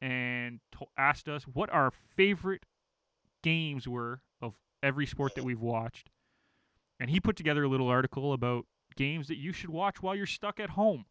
[0.00, 2.64] and to- asked us what our favorite
[3.42, 6.10] games were of every sport that we've watched.
[6.98, 8.66] And he put together a little article about
[8.96, 11.04] games that you should watch while you're stuck at home.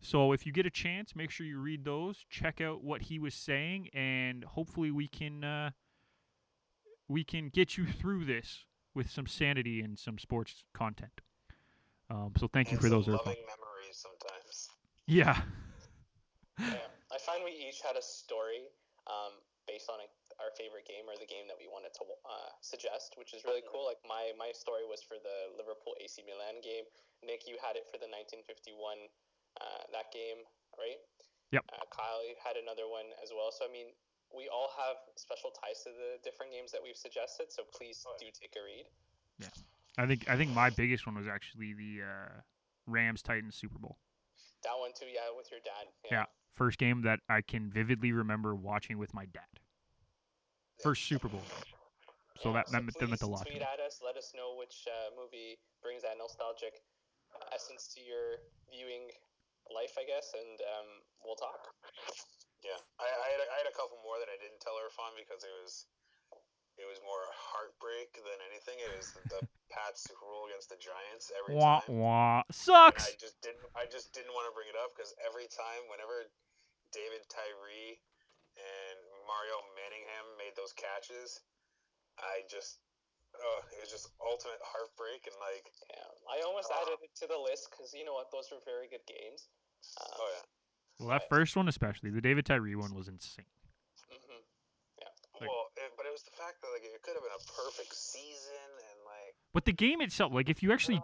[0.00, 2.24] So if you get a chance, make sure you read those.
[2.30, 5.70] Check out what he was saying, and hopefully we can uh,
[7.08, 11.20] we can get you through this with some sanity and some sports content.
[12.10, 14.70] Um, so thank you for those, loving memories sometimes.
[15.06, 15.36] Yeah.
[16.58, 18.64] yeah, I find we each had a story
[19.04, 19.36] um,
[19.68, 20.08] based on a,
[20.40, 23.64] our favorite game or the game that we wanted to uh, suggest, which is really
[23.68, 23.84] cool.
[23.84, 26.88] Like my my story was for the Liverpool AC Milan game.
[27.20, 29.12] Nick, you had it for the 1951
[29.56, 30.44] uh, that game,
[30.76, 31.00] right?
[31.50, 31.64] Yep.
[31.72, 33.48] Uh, Kyle had another one as well.
[33.48, 33.96] So I mean,
[34.28, 37.48] we all have special ties to the different games that we've suggested.
[37.48, 38.86] So please do take a read.
[39.40, 39.54] Yeah,
[39.96, 42.32] I think I think my biggest one was actually the uh,
[42.86, 43.98] Rams Titans Super Bowl.
[44.64, 45.88] That one too, yeah, with your dad.
[46.10, 46.26] Yeah.
[46.54, 49.46] First game that I can vividly remember watching with my dad.
[50.82, 51.42] First Super Bowl.
[52.42, 54.00] So that that, meant- that meant a please lot to Tweet at us.
[54.04, 56.82] Let us know which uh, movie brings that nostalgic
[57.54, 59.10] essence to your viewing
[59.72, 60.88] life, I guess, and um,
[61.24, 61.72] we'll talk.
[62.64, 64.90] Yeah, I, I, had a, I had a couple more that I didn't tell her
[64.90, 65.86] Irfan because it was
[66.78, 68.78] it was more heartbreak than anything.
[68.78, 69.42] It was the
[69.74, 71.98] Pats Super Bowl against the Giants every Wah time.
[71.98, 72.42] wah.
[72.42, 75.86] And I just didn't I just didn't want to bring it up because every time,
[75.90, 76.30] whenever
[76.90, 78.00] David Tyree
[78.58, 78.98] and
[79.28, 81.42] Mario Manningham made those catches,
[82.18, 82.82] I just
[83.38, 86.78] uh, it was just ultimate heartbreak and like Yeah, I almost Oh.
[86.82, 89.46] added it to the list because you know what, those were very good games.
[90.00, 90.42] Oh yeah.
[90.98, 93.44] Well, that first one especially, the David Tyree one was insane.
[94.10, 94.42] mhm.
[95.40, 97.52] Like- well, it, but it was the fact that like it could have been a
[97.52, 98.58] perfect season
[98.90, 101.02] and like But the game itself, like if you actually uh,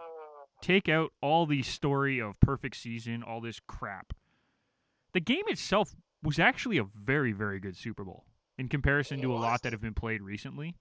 [0.60, 4.12] take out all the story of perfect season, all this crap,
[5.12, 8.24] the game itself was actually a very, very good Super Bowl
[8.58, 10.74] in comparison to a lot that have been played recently.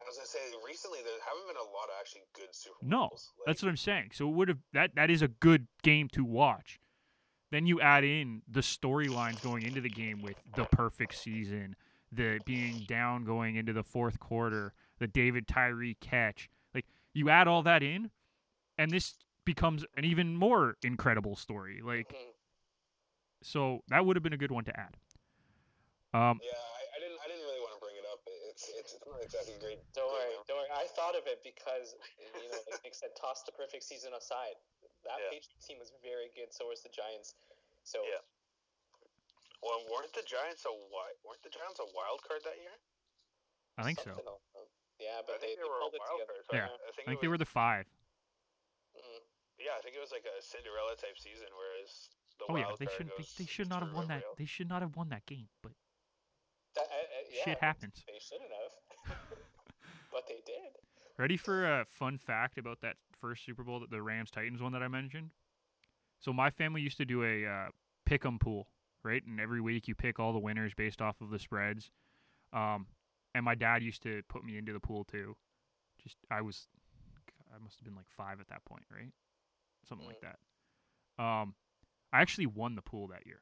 [0.00, 3.08] I was gonna say recently there haven't been a lot of actually good Super No,
[3.08, 3.30] Bowls.
[3.38, 4.10] Like, That's what I'm saying.
[4.14, 6.80] So it would have that that is a good game to watch.
[7.52, 11.76] Then you add in the storylines going into the game with the perfect season,
[12.10, 16.48] the being down going into the fourth quarter, the David Tyree catch.
[16.74, 18.10] Like you add all that in,
[18.78, 21.82] and this becomes an even more incredible story.
[21.84, 22.32] Like Mhm.
[23.42, 24.96] so that would have been a good one to add.
[26.14, 28.20] Um, Yeah, I, I didn't I didn't really want to bring it up.
[28.48, 29.78] It's it's, it's not exactly great.
[29.92, 30.72] Don't worry, don't worry.
[30.72, 34.56] I thought of it because you know, like Nick said, toss the perfect season aside.
[35.04, 35.30] That Yeah.
[35.30, 36.52] Patriots team was very good.
[36.54, 37.34] So was the Giants.
[37.84, 38.22] So Yeah.
[39.62, 42.74] Well, weren't the Giants a wi- weren't the Giants a wild card that year?
[43.78, 44.10] I think so.
[44.10, 46.42] something along those- Yeah, but I they, think they were a pulled it wild together.
[46.42, 46.46] card.
[46.50, 46.64] so Yeah.
[46.64, 47.86] I think, I think it they were the five.
[48.96, 49.22] Mhm.
[49.58, 52.86] Yeah, I think it was like a Cinderella type season, whereas the Oh yeah, they
[52.86, 53.16] card shouldn't.
[53.16, 54.22] They, goes they should not have won that.
[54.22, 55.48] every- They should not have won that game.
[55.62, 55.72] But
[56.74, 58.04] That, uh, uh, yeah, shit happens.
[58.06, 58.72] They shouldn't have,
[60.10, 60.76] but they did.
[61.18, 64.72] Ready for a fun fact about that first Super Bowl, that the Rams Titans one
[64.72, 65.30] that I mentioned?
[66.20, 67.68] So my family used to do a uh,
[68.04, 68.68] pick 'em pool,
[69.02, 69.22] right?
[69.24, 71.90] And every week you pick all the winners based off of the spreads.
[72.52, 72.86] Um,
[73.34, 75.36] and my dad used to put me into the pool too.
[76.02, 76.68] Just I was,
[77.54, 79.10] I must have been like five at that point, right?
[79.88, 80.38] Something like that.
[81.22, 81.54] Um,
[82.12, 83.40] I actually won the pool that year.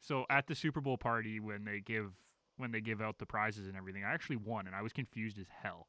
[0.00, 2.12] So at the Super Bowl party when they give
[2.56, 5.38] when they give out the prizes and everything, I actually won, and I was confused
[5.38, 5.86] as hell.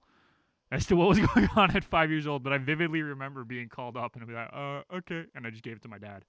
[0.72, 3.70] As to what was going on at five years old, but I vividly remember being
[3.70, 5.98] called up and I'd be like, uh, okay, and I just gave it to my
[5.98, 6.24] dad.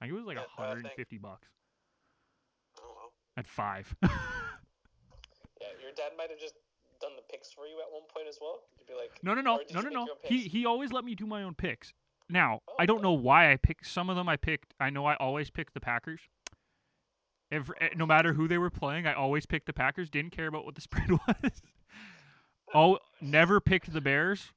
[0.00, 1.48] I think it was like Yeah, a uh, 150 bucks
[2.80, 3.12] Oh well.
[3.36, 3.94] at five.
[5.60, 6.54] Yeah, your dad might have just
[7.00, 8.60] done the picks for you at one point as well.
[8.78, 10.06] You'd be like, no, no, no, no, no, no.
[10.22, 11.92] He he always let me do my own picks.
[12.28, 13.02] Now Oh, I don't okay.
[13.02, 14.28] know why I picked some of them.
[14.28, 14.74] I picked.
[14.78, 16.20] I know I always picked the Packers.
[17.50, 20.10] If, eh, no matter who they were playing, I always picked the Packers.
[20.10, 21.62] Didn't care about what the spread was.
[22.74, 24.52] Oh, never picked the Bears.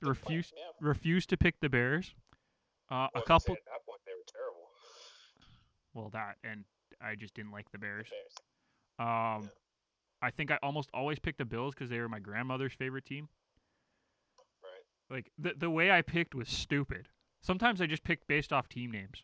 [0.00, 0.70] Good point, Refused Yeah.
[0.80, 2.14] refused to pick the Bears.
[2.90, 3.54] Uh, Well, a couple.
[3.54, 4.70] at that point, they were terrible.
[5.94, 6.64] Well, that and
[7.00, 8.08] I just didn't like the the Bears.
[8.10, 8.34] Bears.
[8.98, 9.48] Um, Yeah.
[10.20, 13.28] I think I almost always picked the Bills because they were my grandmother's favorite team.
[14.62, 14.84] Right.
[15.10, 17.08] Like the the way I picked was stupid.
[17.40, 19.22] Sometimes I just picked based off team names.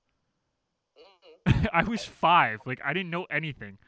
[1.47, 2.61] Mhm, I was five.
[2.67, 3.79] Like I didn't know anything.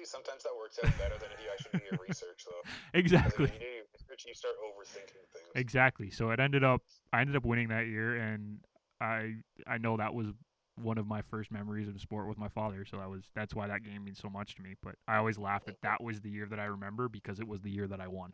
[0.00, 0.22] That's fine.
[0.22, 2.62] Hon- honestly, sometimes that works out better than if you actually do your research, though.
[2.94, 3.50] Exactly.
[3.52, 5.50] You do your research, you start overthinking things.
[5.54, 6.10] Exactly.
[6.10, 6.82] So it ended up
[7.12, 8.58] I ended up winning that year and
[9.00, 9.36] I
[9.66, 10.28] I know that was
[10.76, 12.84] one of my first memories of sport with my father.
[12.84, 14.74] So that was that's why that game means so much to me.
[14.82, 17.60] But I always laugh that that was the year that I remember because it was
[17.62, 18.32] the year that I won.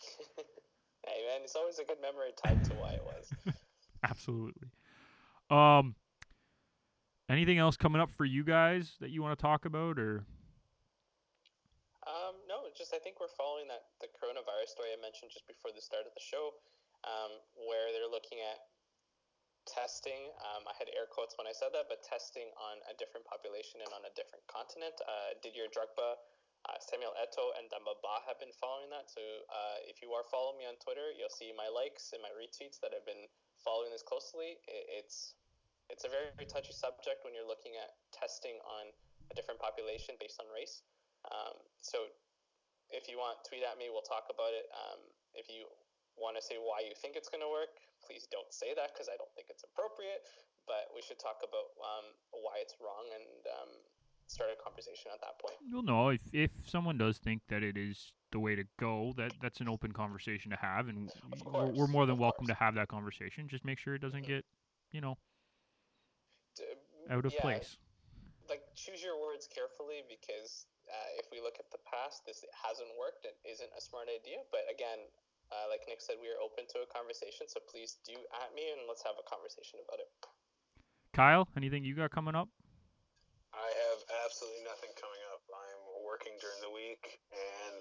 [1.06, 3.54] hey man, it's always a good memory tied to why it was.
[4.02, 4.68] Absolutely.
[5.50, 5.94] Um
[7.28, 10.24] anything else coming up for you guys that you want to talk about or
[12.76, 16.04] just I think we're following that the coronavirus story I mentioned just before the start
[16.04, 16.52] of the show,
[17.08, 18.68] um, where they're looking at
[19.66, 20.30] testing.
[20.44, 23.82] Um, I had air quotes when I said that, but testing on a different population
[23.82, 24.94] and on a different continent.
[25.02, 26.20] Uh, Didier Drogba,
[26.68, 29.10] uh, Samuel Eto'o, and Demba Ba have been following that.
[29.10, 32.30] So uh, if you are following me on Twitter, you'll see my likes and my
[32.36, 33.26] retweets that have been
[33.58, 34.62] following this closely.
[34.70, 35.34] It, it's
[35.86, 38.90] it's a very, very touchy subject when you're looking at testing on
[39.30, 40.82] a different population based on race.
[41.30, 42.10] Um, so
[42.90, 43.90] if you want, tweet at me.
[43.90, 44.66] We'll talk about it.
[44.70, 45.00] Um,
[45.34, 45.66] if you
[46.16, 49.10] want to say why you think it's going to work, please don't say that because
[49.10, 50.24] I don't think it's appropriate.
[50.66, 52.06] But we should talk about um,
[52.42, 53.70] why it's wrong and um,
[54.26, 55.54] start a conversation at that point.
[55.70, 56.10] Well, no.
[56.10, 59.68] If if someone does think that it is the way to go, that that's an
[59.68, 61.10] open conversation to have, and
[61.46, 63.48] Of we're, more than welcome to have that conversation.
[63.48, 64.44] Just make sure it doesn't get,
[64.90, 65.16] you know,
[67.10, 67.76] out of yeah, place.
[68.48, 72.90] Like choose your words carefully because uh, if we look at the past, this hasn't
[72.98, 73.26] worked.
[73.26, 74.42] It isn't a smart idea.
[74.54, 75.02] But again,
[75.50, 77.46] uh, like Nick said, we are open to a conversation.
[77.50, 80.10] So please do at me and let's have a conversation about it.
[81.14, 82.50] Kyle, anything you got coming up?
[83.56, 85.40] I have absolutely nothing coming up.
[85.48, 87.80] I'm working during the week and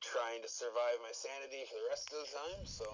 [0.00, 2.62] trying to survive my sanity for the rest of the time.
[2.64, 2.88] So,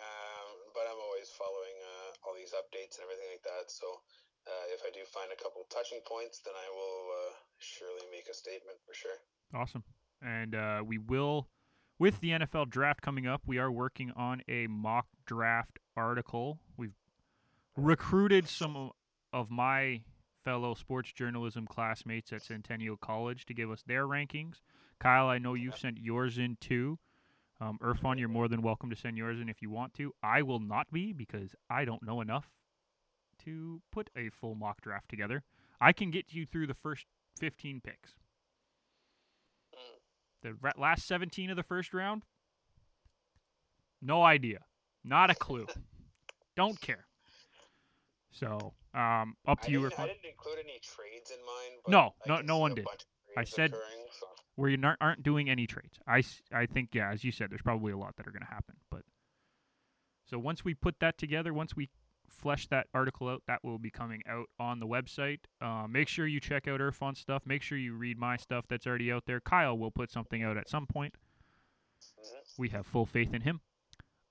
[0.00, 3.68] um, but I'm always following uh, all these updates and everything like that.
[3.68, 4.00] So,
[4.48, 7.35] uh, if I do find a couple touching points, then I will uh, surely make
[7.35, 7.35] a
[8.46, 9.18] statement for sure.
[9.54, 9.82] Awesome.
[10.22, 11.48] And uh, we will,
[11.98, 16.60] with the NFL draft coming up, we are working on a mock draft article.
[16.76, 16.94] We've
[17.76, 18.90] recruited some
[19.32, 20.02] of my
[20.44, 24.60] fellow sports journalism classmates at Centennial College to give us their rankings.
[25.00, 26.98] Kyle, I know you've sent yours in too.
[27.60, 30.12] Um, Irfan, you're more than welcome to send yours in if you want to.
[30.22, 32.50] I will not be because I don't know enough
[33.44, 35.42] to put a full mock draft together.
[35.80, 37.06] I can get you through the first
[37.38, 38.14] 15 picks.
[40.46, 42.22] The last 17 of the first round,
[44.00, 44.58] no idea.
[45.04, 45.66] Not a clue.
[46.56, 47.06] Don't care.
[48.30, 51.80] So, um, up to I you, didn't, I didn't include any trades in mine.
[51.88, 52.86] No, I no- no one did.
[53.36, 54.26] I said- occurring, so.
[54.54, 55.98] where you aren't doing any trades.
[56.06, 56.22] I,
[56.52, 58.76] I think yeah, as you said, there's probably a lot that are going to happen.
[58.90, 59.02] But
[60.26, 61.90] so once we put that together, once we
[62.28, 65.40] flesh that article out, that will be coming out on the website.
[65.60, 67.42] Uh, make sure you check out Irfan's stuff.
[67.46, 69.40] Make sure you read my stuff that's already out there.
[69.40, 71.14] Kyle will put something out at some point.
[72.58, 73.60] We have full faith in him.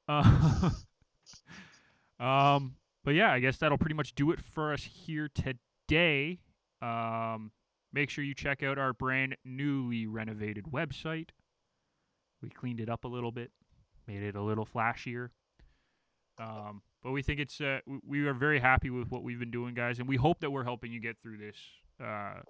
[0.07, 0.69] Uh,
[2.19, 6.39] um, but yeah, I guess that'll pretty much do it for us here today.
[6.81, 7.51] Um,
[7.93, 11.29] make sure you check out our brand newly renovated website.
[12.41, 13.51] We cleaned it up a little bit,
[14.07, 15.29] made it a little flashier.
[16.39, 19.75] Um, but we think it's uh, we are very happy with what we've been doing,
[19.75, 21.55] guys, and we hope that we're helping you get through this
[22.01, 22.43] uh, Mhm.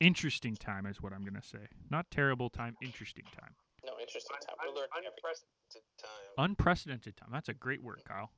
[0.00, 1.66] interesting time, is what I'm gonna say.
[1.90, 4.54] Not terrible time, interesting time, No, interesting time.
[4.62, 6.10] We're un- learning unprecedented time.
[6.36, 7.30] unprecedented time.
[7.32, 8.30] That's a great word, Kyle.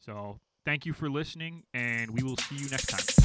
[0.00, 3.23] So thank you for listening, and we will see you next time.